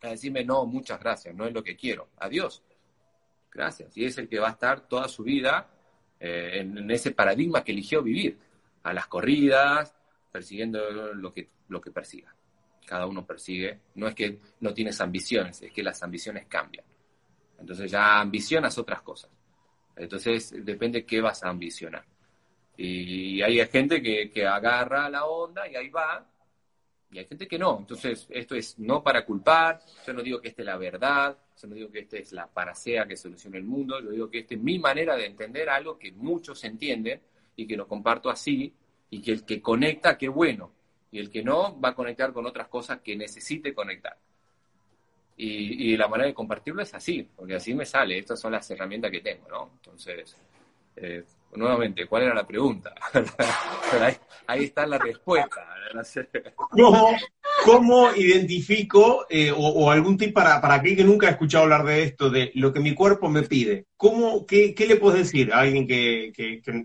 [0.01, 2.62] a decirme, no, muchas gracias, no es lo que quiero, adiós.
[3.51, 3.97] Gracias.
[3.97, 5.68] Y es el que va a estar toda su vida
[6.18, 8.39] eh, en, ese paradigma que eligió vivir,
[8.83, 9.95] a las corridas,
[10.33, 12.35] persiguiendo lo que, lo que persiga.
[12.87, 16.85] Cada uno persigue, no es que no tienes ambiciones, es que las ambiciones cambian.
[17.61, 19.30] Entonces ya ambicionas otras cosas.
[19.95, 22.05] Entonces depende qué vas a ambicionar.
[22.76, 26.26] Y hay gente que, que agarra la onda y ahí va,
[27.12, 27.78] y hay gente que no.
[27.78, 31.68] Entonces, esto es no para culpar, yo no digo que esta es la verdad, yo
[31.68, 34.55] no digo que esta es la paracea que solucione el mundo, yo digo que esta
[34.55, 37.20] es mi manera de entender algo que muchos entienden
[37.55, 38.74] y que lo comparto así,
[39.13, 40.73] y que el que conecta, qué bueno,
[41.11, 44.17] y el que no va a conectar con otras cosas que necesite conectar.
[45.37, 49.11] Y, la manera de compartirlo es así, porque así me sale, estas son las herramientas
[49.11, 49.71] que tengo, ¿no?
[49.75, 50.35] Entonces,
[50.97, 52.95] eh, nuevamente, ¿cuál era la pregunta?
[54.47, 55.77] ahí, está la respuesta.
[57.65, 62.03] ¿Cómo, identifico eh, o, algún tip para, para aquel que nunca ha escuchado hablar de
[62.03, 63.87] esto, de lo que mi cuerpo me pide?
[63.97, 66.33] ¿Cómo, qué, le puedes decir a alguien que,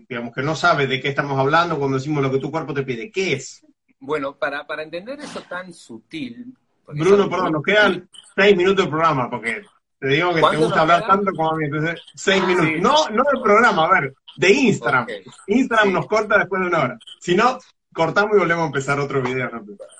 [0.08, 2.82] digamos, que no sabe de qué estamos hablando cuando decimos lo que tu cuerpo te
[2.82, 3.10] pide?
[3.10, 3.64] ¿Qué es?
[4.00, 6.54] Bueno, para, para entender eso tan sutil...
[6.86, 9.62] Bruno, perdón, nos quedan seis minutos de programa, porque
[9.98, 12.80] te digo que te gusta hablar tanto como a mí, entonces seis ah, minutos.
[12.80, 15.06] No, no del programa, a ver, de Instagram.
[15.48, 16.98] Instagram nos corta después de una hora.
[17.20, 17.58] Si no,
[17.98, 19.50] cortamos y volvemos a empezar otro video.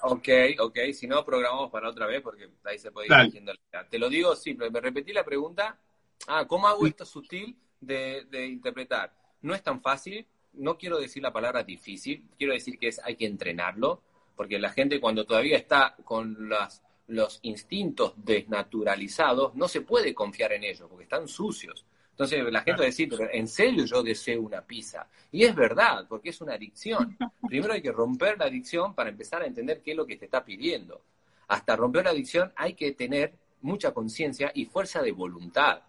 [0.02, 0.28] Ok,
[0.60, 0.78] ok.
[0.94, 3.52] Si no, programamos para otra vez porque ahí se puede ir diciendo.
[3.90, 4.70] Te lo digo simple.
[4.70, 5.78] Me repetí la pregunta.
[6.26, 9.12] Ah, ¿cómo hago esto sutil de, de interpretar?
[9.42, 10.26] No es tan fácil.
[10.54, 12.24] No quiero decir la palabra difícil.
[12.38, 14.02] Quiero decir que es hay que entrenarlo.
[14.36, 20.52] Porque la gente cuando todavía está con las los instintos desnaturalizados, no se puede confiar
[20.52, 21.84] en ellos porque están sucios.
[22.18, 25.06] Entonces la gente va a decir, pero en serio yo deseo una pizza.
[25.30, 27.16] Y es verdad, porque es una adicción.
[27.46, 30.24] Primero hay que romper la adicción para empezar a entender qué es lo que te
[30.24, 31.00] está pidiendo.
[31.46, 35.80] Hasta romper la adicción hay que tener mucha conciencia y fuerza de voluntad.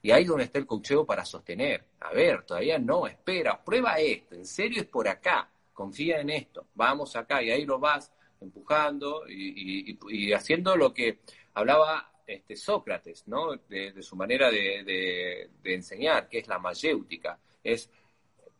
[0.00, 1.84] Y ahí es donde está el cocheo para sostener.
[2.00, 6.68] A ver, todavía no, espera, prueba esto, en serio es por acá, confía en esto,
[6.74, 11.18] vamos acá, y ahí lo vas empujando y, haciendo lo que
[11.52, 13.56] hablaba este, Sócrates, ¿no?
[13.68, 17.90] De, su manera de, enseñar, que es la mayéutica, es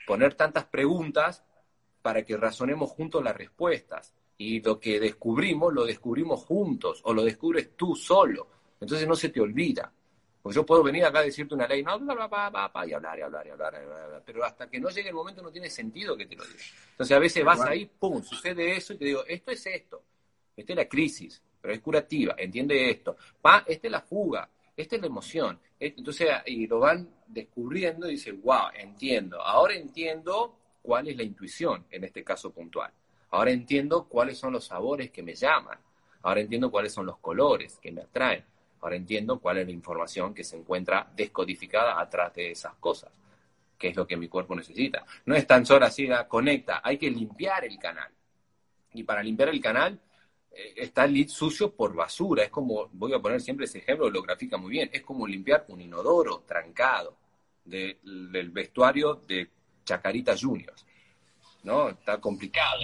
[0.07, 1.45] poner tantas preguntas
[2.03, 4.15] para que razonemos juntos las respuestas.
[4.39, 8.49] Y lo que descubrimos, lo descubrimos juntos, o lo descubres tú solo.
[8.81, 9.93] Entonces no se te olvida.
[10.43, 13.23] Pues yo puedo venir acá a decirte una ley, no, y hablar, y hablar, y
[13.23, 16.35] hablar, y hablar, pero hasta que no llegue el momento no tiene sentido que te
[16.35, 16.65] lo diga.
[16.93, 20.03] Entonces a veces vas ahí, pum, sucede eso y te digo, esto es esto,
[20.57, 24.97] esta es la crisis, pero es curativa, entiende esto, pa, esta es la fuga, esta
[24.97, 25.59] es la emoción.
[25.79, 31.85] Entonces, y lo van descubriendo y dicen, wow, entiendo, ahora entiendo cuál es la intuición
[31.91, 32.93] en este caso puntual,
[33.31, 35.79] ahora entiendo cuáles son los sabores que me llaman,
[36.23, 38.45] ahora entiendo cuáles son los colores que me atraen
[38.81, 43.11] Ahora entiendo cuál es la información que se encuentra descodificada atrás de esas cosas,
[43.79, 45.05] que es lo que mi cuerpo necesita.
[45.27, 48.11] No es tan solo así, ah, conecta, hay que limpiar el canal.
[48.95, 50.01] Y para limpiar el canal
[50.77, 52.45] está el sucio por basura.
[52.45, 55.65] Es como, voy a poner siempre ese ejemplo, lo grafica muy bien, es como limpiar
[55.69, 57.17] un inodoro trancado
[57.65, 59.51] del vestuario de
[59.85, 60.87] Chacarita Juniors.
[61.63, 61.91] ¿No?
[61.91, 62.81] Está complicado.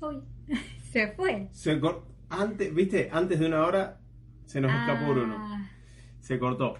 [0.00, 0.22] Uy,
[0.92, 1.48] se fue.
[1.52, 1.80] Se,
[2.30, 4.00] antes, viste, antes de una hora
[4.44, 5.68] se nos escapó Bruno.
[6.20, 6.78] Se cortó.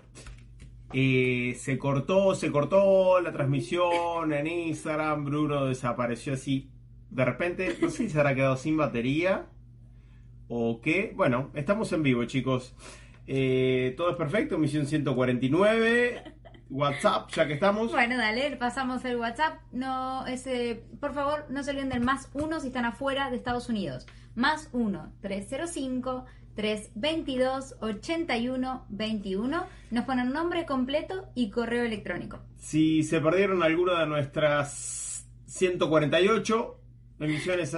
[0.92, 6.68] Eh, se cortó, se cortó la transmisión en Instagram, Bruno desapareció así.
[7.10, 9.46] De repente, no sé si se habrá quedado sin batería
[10.48, 11.12] o qué.
[11.16, 12.74] Bueno, estamos en vivo, chicos.
[13.26, 16.22] Eh, todo es perfecto, misión 149.
[16.70, 17.90] WhatsApp, ya que estamos.
[17.90, 19.60] Bueno, dale, pasamos el WhatsApp.
[19.72, 23.68] No, ese, por favor, no se olviden del más uno si están afuera de Estados
[23.68, 24.06] Unidos.
[24.36, 29.66] Más uno, 305 322 81 21.
[29.90, 32.40] Nos ponen nombre completo y correo electrónico.
[32.56, 36.79] Si se perdieron alguna de nuestras 148
[37.20, 37.76] emisiones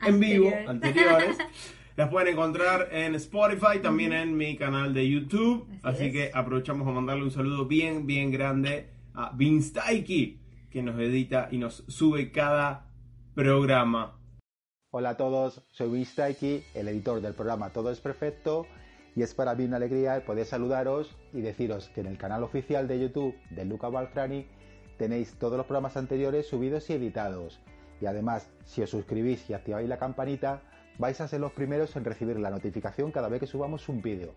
[0.00, 1.38] en vivo anteriores.
[1.96, 5.68] Las pueden encontrar en Spotify, también en mi canal de YouTube.
[5.82, 10.98] Así, que aprovechamos a mandarle un saludo bien, bien grande a Vince Taiki, que nos
[10.98, 12.86] edita y nos sube cada
[13.34, 14.18] programa.
[14.90, 18.66] Hola a todos, soy Vince Taiki, el editor del programa Todo es Perfecto.
[19.14, 22.88] Y es para mí una alegría poder saludaros y deciros que en el canal oficial
[22.88, 24.46] de YouTube de Luca Balfrani
[24.96, 27.60] tenéis todos los programas anteriores subidos y editados.
[28.02, 30.60] Y además, si os suscribís y activáis la campanita,
[30.98, 34.34] vais a ser los primeros en recibir la notificación cada vez que subamos un vídeo.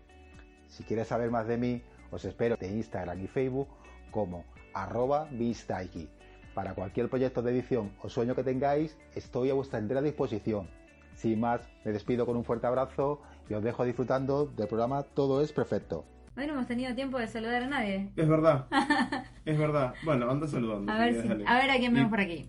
[0.68, 3.66] Si quieres saber más de mí, os espero en Instagram y Facebook
[4.12, 6.08] como arroba bistaiki.
[6.54, 10.68] Para cualquier proyecto de edición o sueño que tengáis, estoy a vuestra entera disposición.
[11.14, 15.42] Sin más, me despido con un fuerte abrazo y os dejo disfrutando del programa Todo
[15.42, 16.04] es Perfecto.
[16.36, 18.12] Hoy no hemos tenido tiempo de saludar a nadie.
[18.14, 18.66] Es verdad,
[19.44, 19.94] es verdad.
[20.04, 20.92] Bueno, anda saludando.
[20.92, 22.48] A ver, si, a ver a quién vemos por aquí.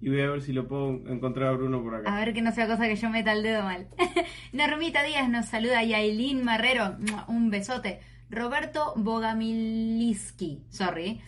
[0.00, 2.14] Y voy a ver si lo puedo encontrar a Bruno por acá.
[2.14, 3.88] A ver que no sea cosa que yo meta el dedo mal.
[4.52, 6.96] Normita Díaz nos saluda y Aileen Marrero,
[7.28, 8.00] un besote.
[8.28, 11.20] Roberto Bogamiliski, sorry.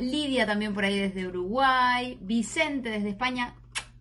[0.00, 2.18] Lidia también por ahí desde Uruguay.
[2.20, 3.54] Vicente desde España,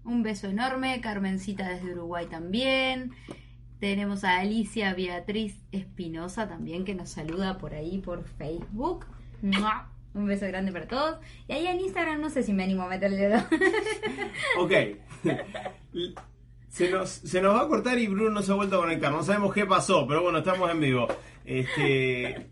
[0.03, 0.99] un beso enorme.
[1.01, 3.11] Carmencita desde Uruguay también.
[3.79, 9.05] Tenemos a Alicia Beatriz Espinosa también que nos saluda por ahí por Facebook.
[10.14, 11.18] Un beso grande para todos.
[11.47, 13.39] Y ahí en Instagram no sé si me animo a meter el dedo.
[14.59, 14.72] ok.
[16.70, 19.11] Se nos, se nos va a cortar y Bruno no se ha vuelto a conectar.
[19.11, 21.07] No sabemos qué pasó, pero bueno, estamos en vivo.
[21.45, 22.49] Este.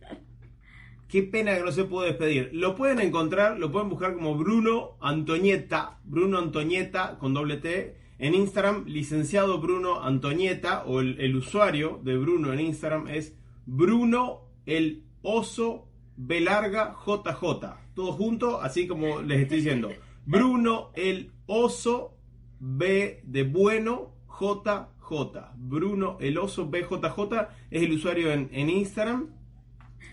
[1.07, 2.49] Qué pena que no se pudo despedir.
[2.53, 8.33] Lo pueden encontrar, lo pueden buscar como Bruno Antoñeta, Bruno Antoñeta con doble T en
[8.33, 13.35] Instagram, licenciado Bruno Antoñeta o el, el usuario de Bruno en Instagram es
[13.65, 15.90] Bruno el oso
[16.23, 17.93] B larga JJ.
[17.95, 19.89] Todo junto, así como les estoy diciendo.
[20.25, 22.17] Bruno el oso
[22.59, 25.55] B de bueno JJ.
[25.55, 29.29] Bruno el oso BJJ es el usuario en, en Instagram.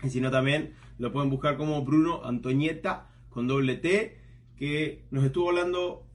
[0.03, 4.19] Y si no, también lo pueden buscar como Bruno Antoñeta con doble T,
[4.57, 6.05] que nos estuvo hablando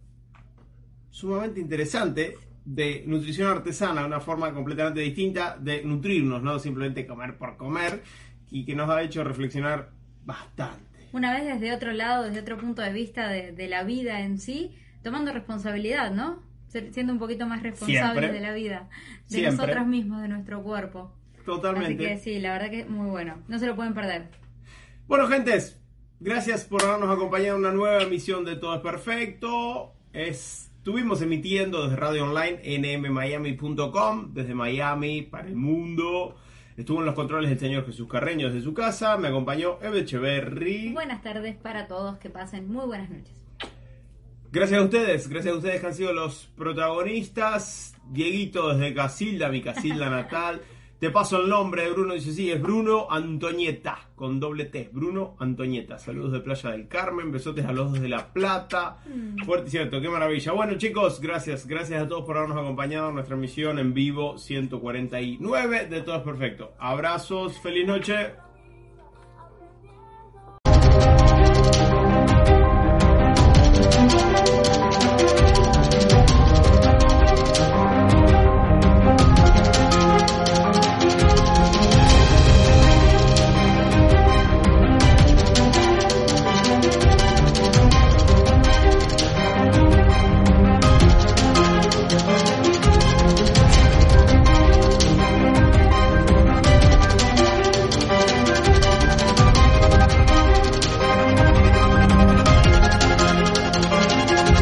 [1.11, 7.57] sumamente interesante de nutrición artesana, una forma completamente distinta de nutrirnos, no simplemente comer por
[7.57, 8.03] comer,
[8.51, 9.91] y que nos ha hecho reflexionar
[10.25, 10.85] bastante.
[11.13, 14.75] Una vez desde otro lado, desde otro punto de vista de, la vida en sí,
[15.03, 16.43] tomando responsabilidad, ¿no?
[16.69, 18.89] Siendo un poquito más responsables de la vida,
[19.31, 21.13] de nosotros mismos, de nuestro cuerpo.
[21.45, 22.05] Totalmente.
[22.05, 23.43] Así que sí, la verdad que es muy bueno.
[23.47, 24.29] No se lo pueden perder.
[25.07, 25.81] Bueno, gentes,
[26.19, 29.93] gracias por habernos acompañado en una nueva emisión de Todo es Perfecto.
[30.13, 36.37] Estuvimos emitiendo desde Radio Online nmmiami.com, desde Miami para el mundo.
[36.77, 39.17] Estuvo en los controles el señor Jesús Carreño desde su casa.
[39.17, 40.93] Me acompañó Eve Echeverry.
[40.93, 42.19] Buenas tardes para todos.
[42.19, 43.33] Que pasen muy buenas noches.
[44.51, 45.29] Gracias a ustedes.
[45.29, 47.95] Gracias a ustedes que han sido los protagonistas.
[48.11, 50.63] Dieguito desde Casilda, mi Casilda natal.
[51.05, 55.37] Te paso el nombre de Bruno, dice sí, es Bruno Antoñeta, con doble T, Bruno
[55.39, 55.99] Antoñeta.
[55.99, 59.03] Saludos de Playa del Carmen, besotes a los dos de La Plata.
[59.05, 59.45] Mm.
[59.45, 60.53] Fuerte y cierto, qué maravilla.
[60.53, 65.89] Bueno chicos, gracias, gracias a todos por habernos acompañado en nuestra emisión en vivo 149
[65.89, 66.73] de Todo es Perfecto.
[66.79, 68.44] Abrazos, feliz noche.